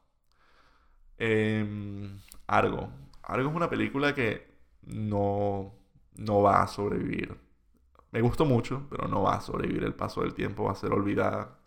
Em, 1.17 2.19
Argo. 2.47 2.91
Argo 3.23 3.49
es 3.49 3.55
una 3.55 3.69
película 3.69 4.13
que 4.13 4.52
no, 4.85 5.73
no 6.15 6.41
va 6.41 6.63
a 6.63 6.67
sobrevivir. 6.67 7.37
Me 8.11 8.21
gustó 8.21 8.45
mucho, 8.45 8.87
pero 8.89 9.07
no 9.07 9.23
va 9.23 9.35
a 9.35 9.41
sobrevivir 9.41 9.83
el 9.83 9.95
paso 9.95 10.21
del 10.21 10.33
tiempo, 10.33 10.65
va 10.65 10.73
a 10.73 10.75
ser 10.75 10.91
olvidada 10.93 11.57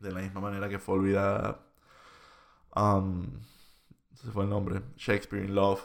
de 0.00 0.12
la 0.12 0.20
misma 0.20 0.40
manera 0.40 0.68
que 0.68 0.78
fue 0.78 0.96
olvidada. 0.96 1.60
Um, 2.74 3.40
fue 4.32 4.44
el 4.44 4.50
nombre. 4.50 4.82
Shakespeare 4.96 5.44
in 5.44 5.54
Love. 5.54 5.80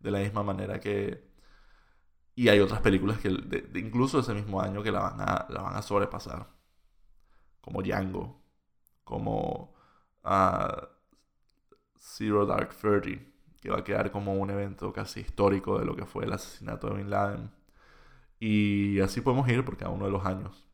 De 0.00 0.10
la 0.10 0.20
misma 0.20 0.42
manera 0.42 0.80
que. 0.80 1.26
Y 2.34 2.48
hay 2.48 2.60
otras 2.60 2.80
películas 2.80 3.18
que 3.18 3.30
de, 3.30 3.80
incluso 3.80 4.18
ese 4.20 4.34
mismo 4.34 4.60
año 4.60 4.82
que 4.82 4.92
la 4.92 5.00
van, 5.00 5.20
a, 5.20 5.46
la 5.48 5.62
van 5.62 5.76
a 5.76 5.82
sobrepasar. 5.82 6.46
Como 7.60 7.82
Django. 7.82 8.42
Como 9.04 9.74
uh, 10.24 10.86
Zero 11.98 12.46
Dark 12.46 12.74
Thirty. 12.74 13.34
Que 13.66 13.72
va 13.72 13.78
a 13.80 13.84
quedar 13.84 14.12
como 14.12 14.34
un 14.34 14.48
evento 14.50 14.92
casi 14.92 15.18
histórico 15.18 15.76
de 15.80 15.84
lo 15.84 15.96
que 15.96 16.06
fue 16.06 16.24
el 16.24 16.32
asesinato 16.32 16.88
de 16.88 16.98
Bin 16.98 17.10
Laden. 17.10 17.50
Y 18.38 19.00
así 19.00 19.20
podemos 19.20 19.48
ir 19.48 19.64
por 19.64 19.76
cada 19.76 19.90
uno 19.90 20.04
de 20.04 20.12
los 20.12 20.24
años. 20.24 20.68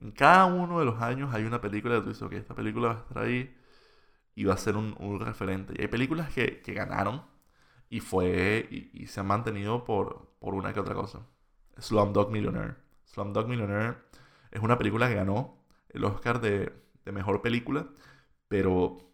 En 0.00 0.12
cada 0.12 0.46
uno 0.46 0.78
de 0.78 0.84
los 0.84 1.02
años 1.02 1.34
hay 1.34 1.42
una 1.42 1.60
película 1.60 1.96
que 1.96 2.02
tú 2.02 2.08
dices, 2.10 2.22
ok, 2.22 2.34
esta 2.34 2.54
película 2.54 2.86
va 2.86 2.94
a 2.94 2.98
estar 2.98 3.18
ahí 3.24 3.52
y 4.36 4.44
va 4.44 4.54
a 4.54 4.58
ser 4.58 4.76
un, 4.76 5.18
referente. 5.18 5.74
Y 5.76 5.82
hay 5.82 5.88
películas 5.88 6.32
que, 6.32 6.62
ganaron 6.68 7.22
y 7.88 7.98
fue 7.98 8.68
y, 8.70 9.08
se 9.08 9.18
han 9.18 9.26
mantenido 9.26 9.82
por, 9.82 10.36
por 10.38 10.54
una 10.54 10.72
que 10.72 10.78
otra 10.78 10.94
cosa. 10.94 11.26
Slumdog 11.78 12.30
Millionaire. 12.30 12.76
Slumdog 13.06 13.48
Millionaire 13.48 13.96
es 14.52 14.62
una 14.62 14.78
película 14.78 15.08
que 15.08 15.16
ganó 15.16 15.64
el 15.88 16.04
Oscar 16.04 16.40
de, 16.40 16.72
mejor 17.12 17.42
película, 17.42 17.88
pero 18.46 19.09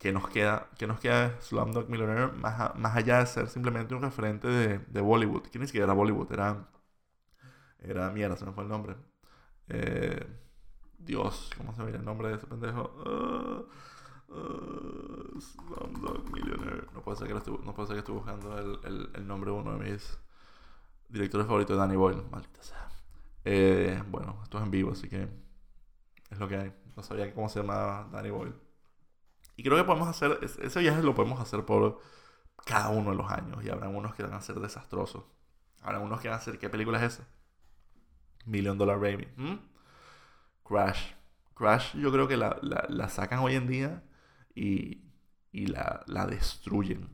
que 0.00 0.12
nos 0.12 0.28
queda, 0.30 0.70
que 0.78 0.86
nos 0.86 0.98
queda 0.98 1.38
Slumdog 1.42 1.90
Millionaire 1.90 2.32
más, 2.32 2.74
más 2.76 2.96
allá 2.96 3.18
de 3.18 3.26
ser 3.26 3.48
simplemente 3.48 3.94
un 3.94 4.00
referente 4.00 4.48
de, 4.48 4.78
de 4.78 5.00
Bollywood, 5.02 5.42
que 5.42 5.58
ni 5.58 5.66
siquiera 5.66 5.84
era 5.84 5.92
Bollywood, 5.92 6.32
era, 6.32 6.66
era 7.80 8.10
mierda, 8.10 8.34
se 8.38 8.46
me 8.46 8.52
fue 8.52 8.64
el 8.64 8.70
nombre. 8.70 8.96
Eh, 9.68 10.26
Dios, 10.98 11.50
¿cómo 11.58 11.74
se 11.74 11.84
ve 11.84 11.90
el 11.96 12.04
nombre 12.04 12.28
de 12.28 12.36
ese 12.36 12.46
pendejo? 12.46 12.90
Uh, 13.04 13.66
Millionaire. 16.32 16.86
No 16.94 17.02
puede 17.02 17.18
ser 17.18 17.28
que, 17.28 17.36
estuve, 17.36 17.62
no 17.62 17.74
puede 17.74 17.88
ser 17.88 17.96
que 17.96 18.00
estoy 18.00 18.14
buscando 18.14 18.58
el, 18.58 19.10
el, 19.14 19.26
nombre 19.26 19.50
de 19.50 19.58
uno 19.58 19.76
de 19.76 19.90
mis 19.90 20.18
directores 21.10 21.46
favoritos, 21.46 21.76
Danny 21.76 21.96
Boyle. 21.96 22.22
Maldita 22.30 22.62
sea. 22.62 22.88
Eh, 23.44 24.02
bueno, 24.08 24.40
esto 24.44 24.56
es 24.56 24.64
en 24.64 24.70
vivo, 24.70 24.92
así 24.92 25.10
que 25.10 25.28
es 26.30 26.38
lo 26.38 26.48
que 26.48 26.56
hay. 26.56 26.72
No 26.96 27.02
sabía 27.02 27.34
cómo 27.34 27.50
se 27.50 27.60
llama 27.60 28.08
Danny 28.12 28.30
Boyle. 28.30 28.69
Y 29.60 29.62
creo 29.62 29.76
que 29.76 29.84
podemos 29.84 30.08
hacer, 30.08 30.38
ese 30.42 30.80
viaje 30.80 31.02
lo 31.02 31.14
podemos 31.14 31.38
hacer 31.38 31.66
por 31.66 32.00
cada 32.64 32.88
uno 32.88 33.10
de 33.10 33.16
los 33.18 33.30
años. 33.30 33.62
Y 33.62 33.68
habrá 33.68 33.90
unos 33.90 34.14
que 34.14 34.22
van 34.22 34.32
a 34.32 34.40
ser 34.40 34.58
desastrosos. 34.58 35.24
Habrá 35.82 35.98
unos 35.98 36.22
que 36.22 36.28
van 36.30 36.38
a 36.38 36.40
ser, 36.40 36.58
¿qué 36.58 36.70
película 36.70 36.96
es 36.96 37.12
esa? 37.12 37.28
Million 38.46 38.78
Dollar 38.78 38.98
Baby. 38.98 39.28
Crash. 40.64 41.12
Crash 41.52 41.94
yo 41.94 42.10
creo 42.10 42.26
que 42.26 42.38
la, 42.38 42.58
la, 42.62 43.08
sacan 43.10 43.40
hoy 43.40 43.54
en 43.54 43.66
día 43.66 44.02
y, 44.54 45.02
y 45.52 45.66
la, 45.66 46.04
la, 46.06 46.24
destruyen. 46.26 47.10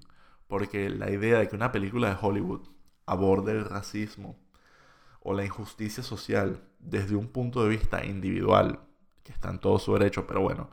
Porque 0.47 0.89
la 0.89 1.11
idea 1.11 1.41
de 1.41 1.49
que 1.49 1.57
una 1.57 1.73
película 1.73 2.11
de 2.11 2.19
Hollywood 2.21 2.69
aborde 3.07 3.51
el 3.51 3.65
racismo 3.65 4.39
o 5.19 5.35
la 5.35 5.45
injusticia 5.45 6.05
social 6.05 6.63
desde 6.79 7.17
un 7.17 7.27
punto 7.27 7.65
de 7.65 7.71
vista 7.71 8.05
individual, 8.05 8.87
que 9.27 9.33
está 9.33 9.51
en 9.51 9.59
todo 9.59 9.81
su 9.81 9.93
derecho, 9.93 10.25
pero 10.25 10.41
bueno, 10.41 10.71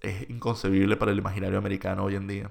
es 0.00 0.28
inconcebible 0.28 0.96
para 0.96 1.12
el 1.12 1.18
imaginario 1.18 1.56
americano 1.56 2.02
hoy 2.02 2.16
en 2.16 2.26
día. 2.26 2.50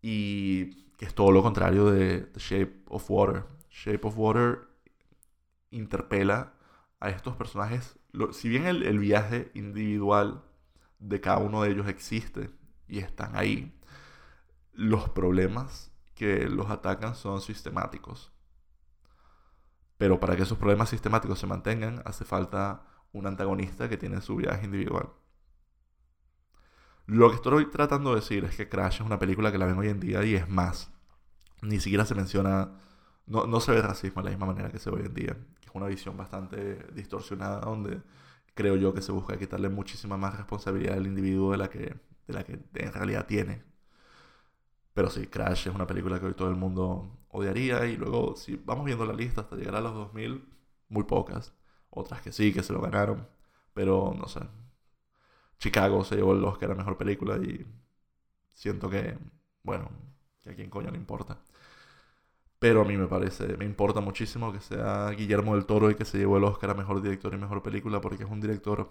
Y 0.00 0.86
que 0.96 1.04
es 1.04 1.14
todo 1.14 1.30
lo 1.30 1.42
contrario 1.42 1.90
de 1.90 2.20
The 2.20 2.40
Shape 2.40 2.84
of 2.88 3.04
Water. 3.10 3.44
Shape 3.70 4.00
of 4.06 4.14
Water 4.16 4.60
interpela 5.70 6.54
a 7.00 7.10
estos 7.10 7.36
personajes. 7.36 7.98
si 8.32 8.48
bien 8.48 8.64
el, 8.64 8.98
viaje 8.98 9.50
individual 9.52 10.42
de 11.00 11.20
cada 11.20 11.38
uno 11.38 11.62
de 11.62 11.72
ellos 11.72 11.86
existe 11.88 12.50
y 12.88 13.00
están 13.00 13.36
ahí, 13.36 13.78
los 14.72 15.10
problemas 15.10 15.92
que 16.14 16.48
los 16.48 16.70
atacan 16.70 17.14
son 17.14 17.42
sistemáticos. 17.42 18.32
Pero 19.98 20.18
para 20.18 20.34
que 20.34 20.44
esos 20.44 20.56
problemas 20.56 20.88
sistemáticos 20.88 21.38
se 21.38 21.46
mantengan, 21.46 22.02
hace 22.06 22.24
falta 22.24 22.86
un 23.14 23.26
antagonista 23.26 23.88
que 23.88 23.96
tiene 23.96 24.20
su 24.20 24.36
viaje 24.36 24.66
individual. 24.66 25.08
Lo 27.06 27.30
que 27.30 27.36
estoy 27.36 27.70
tratando 27.70 28.10
de 28.10 28.16
decir 28.16 28.44
es 28.44 28.56
que 28.56 28.68
Crash 28.68 28.96
es 28.96 29.00
una 29.00 29.18
película 29.18 29.50
que 29.52 29.58
la 29.58 29.66
ven 29.66 29.78
hoy 29.78 29.88
en 29.88 30.00
día 30.00 30.22
y 30.24 30.34
es 30.34 30.48
más. 30.48 30.90
Ni 31.62 31.80
siquiera 31.80 32.04
se 32.04 32.14
menciona 32.14 32.72
no, 33.26 33.46
no 33.46 33.60
se 33.60 33.72
ve 33.72 33.82
racismo 33.82 34.22
de 34.22 34.26
la 34.26 34.36
misma 34.36 34.46
manera 34.46 34.70
que 34.70 34.78
se 34.78 34.90
ve 34.90 35.00
hoy 35.00 35.06
en 35.06 35.14
día. 35.14 35.36
Es 35.62 35.70
una 35.74 35.86
visión 35.86 36.16
bastante 36.16 36.86
distorsionada 36.94 37.60
donde 37.60 38.02
creo 38.54 38.76
yo 38.76 38.94
que 38.94 39.02
se 39.02 39.12
busca 39.12 39.38
quitarle 39.38 39.68
muchísima 39.68 40.16
más 40.16 40.36
responsabilidad 40.36 40.96
al 40.98 41.06
individuo 41.06 41.52
de 41.52 41.58
la 41.58 41.68
que, 41.70 41.96
de 42.26 42.34
la 42.34 42.44
que 42.44 42.60
en 42.74 42.92
realidad 42.92 43.26
tiene. 43.26 43.62
Pero 44.92 45.10
sí, 45.10 45.26
Crash 45.26 45.68
es 45.68 45.74
una 45.74 45.86
película 45.86 46.20
que 46.20 46.26
hoy 46.26 46.34
todo 46.34 46.48
el 46.48 46.56
mundo 46.56 47.18
odiaría 47.28 47.84
y 47.86 47.96
luego 47.96 48.36
si 48.36 48.56
vamos 48.56 48.84
viendo 48.84 49.04
la 49.04 49.12
lista 49.12 49.40
hasta 49.42 49.56
llegar 49.56 49.74
a 49.76 49.80
los 49.80 49.94
2000, 49.94 50.44
muy 50.88 51.04
pocas. 51.04 51.54
Otras 51.94 52.22
que 52.22 52.32
sí, 52.32 52.52
que 52.52 52.62
se 52.62 52.72
lo 52.72 52.80
ganaron. 52.80 53.28
Pero 53.74 54.14
no 54.18 54.28
sé. 54.28 54.40
Chicago 55.58 56.04
se 56.04 56.16
llevó 56.16 56.32
el 56.34 56.44
Oscar 56.44 56.72
a 56.72 56.74
Mejor 56.74 56.96
Película 56.98 57.36
y 57.38 57.66
siento 58.54 58.90
que, 58.90 59.18
bueno, 59.62 59.90
que 60.42 60.50
a 60.50 60.54
quién 60.54 60.70
coño 60.70 60.90
le 60.90 60.98
importa. 60.98 61.38
Pero 62.58 62.80
a 62.82 62.84
mí 62.84 62.96
me 62.96 63.06
parece, 63.06 63.56
me 63.58 63.64
importa 63.64 64.00
muchísimo 64.00 64.52
que 64.52 64.60
sea 64.60 65.10
Guillermo 65.10 65.54
del 65.54 65.66
Toro 65.66 65.90
y 65.90 65.96
que 65.96 66.04
se 66.04 66.18
llevó 66.18 66.38
el 66.38 66.44
Oscar 66.44 66.70
a 66.70 66.74
Mejor 66.74 67.02
Director 67.02 67.34
y 67.34 67.36
Mejor 67.36 67.62
Película 67.62 68.00
porque 68.00 68.24
es 68.24 68.30
un 68.30 68.40
director 68.40 68.90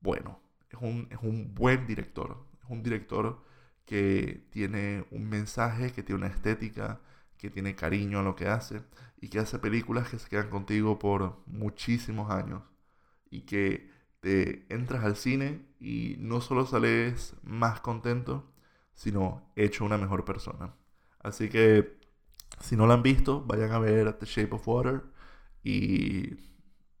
bueno, 0.00 0.40
es 0.70 0.78
un, 0.80 1.08
es 1.10 1.18
un 1.22 1.54
buen 1.54 1.86
director, 1.86 2.36
es 2.62 2.70
un 2.70 2.82
director 2.82 3.42
que 3.84 4.46
tiene 4.50 5.04
un 5.10 5.28
mensaje, 5.28 5.92
que 5.92 6.02
tiene 6.02 6.24
una 6.26 6.34
estética, 6.34 7.00
que 7.38 7.50
tiene 7.50 7.74
cariño 7.74 8.20
a 8.20 8.22
lo 8.22 8.36
que 8.36 8.48
hace 8.48 8.82
y 9.20 9.28
que 9.28 9.38
hace 9.38 9.58
películas 9.58 10.08
que 10.08 10.18
se 10.18 10.28
quedan 10.28 10.50
contigo 10.50 10.98
por 10.98 11.38
muchísimos 11.46 12.30
años 12.30 12.62
y 13.30 13.42
que 13.42 13.90
te 14.20 14.66
entras 14.74 15.04
al 15.04 15.16
cine 15.16 15.66
y 15.78 16.16
no 16.18 16.40
solo 16.40 16.66
sales 16.66 17.34
más 17.42 17.80
contento, 17.80 18.52
sino 18.94 19.50
hecho 19.56 19.84
una 19.84 19.98
mejor 19.98 20.24
persona. 20.24 20.74
Así 21.20 21.48
que 21.48 21.98
si 22.60 22.76
no 22.76 22.86
la 22.86 22.94
han 22.94 23.02
visto, 23.02 23.42
vayan 23.44 23.72
a 23.72 23.78
ver 23.78 24.12
The 24.14 24.26
Shape 24.26 24.54
of 24.54 24.66
Water. 24.66 25.02
Y 25.62 26.36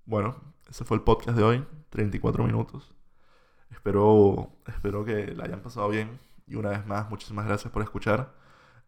bueno, 0.04 0.36
ese 0.68 0.84
fue 0.84 0.96
el 0.96 1.02
podcast 1.02 1.36
de 1.36 1.44
hoy, 1.44 1.66
34 1.90 2.44
minutos. 2.44 2.94
Espero, 3.70 4.52
espero 4.66 5.04
que 5.04 5.34
la 5.34 5.44
hayan 5.44 5.60
pasado 5.60 5.88
bien 5.88 6.20
Y 6.46 6.54
una 6.56 6.70
vez 6.70 6.86
más, 6.86 7.10
muchísimas 7.10 7.46
gracias 7.46 7.72
por 7.72 7.82
escuchar. 7.82 8.34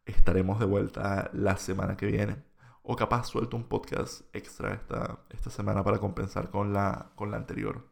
Estaremos 0.09 0.59
de 0.59 0.65
vuelta 0.65 1.31
la 1.35 1.59
semana 1.59 1.97
que 1.97 2.07
viene. 2.07 2.37
O 2.83 2.97
capaz 2.97 3.25
suelto 3.25 3.57
un 3.59 3.65
podcast 3.65 4.23
extra 4.33 4.73
esta, 4.73 5.21
esta 5.29 5.51
semana 5.51 5.85
para 5.85 5.99
compensar 5.99 6.51
con 6.51 6.73
la, 6.73 7.11
con 7.15 7.31
la 7.31 7.37
anterior. 7.37 7.87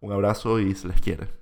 Un 0.00 0.12
abrazo 0.12 0.58
y 0.58 0.74
se 0.74 0.88
les 0.88 1.00
quiere. 1.02 1.39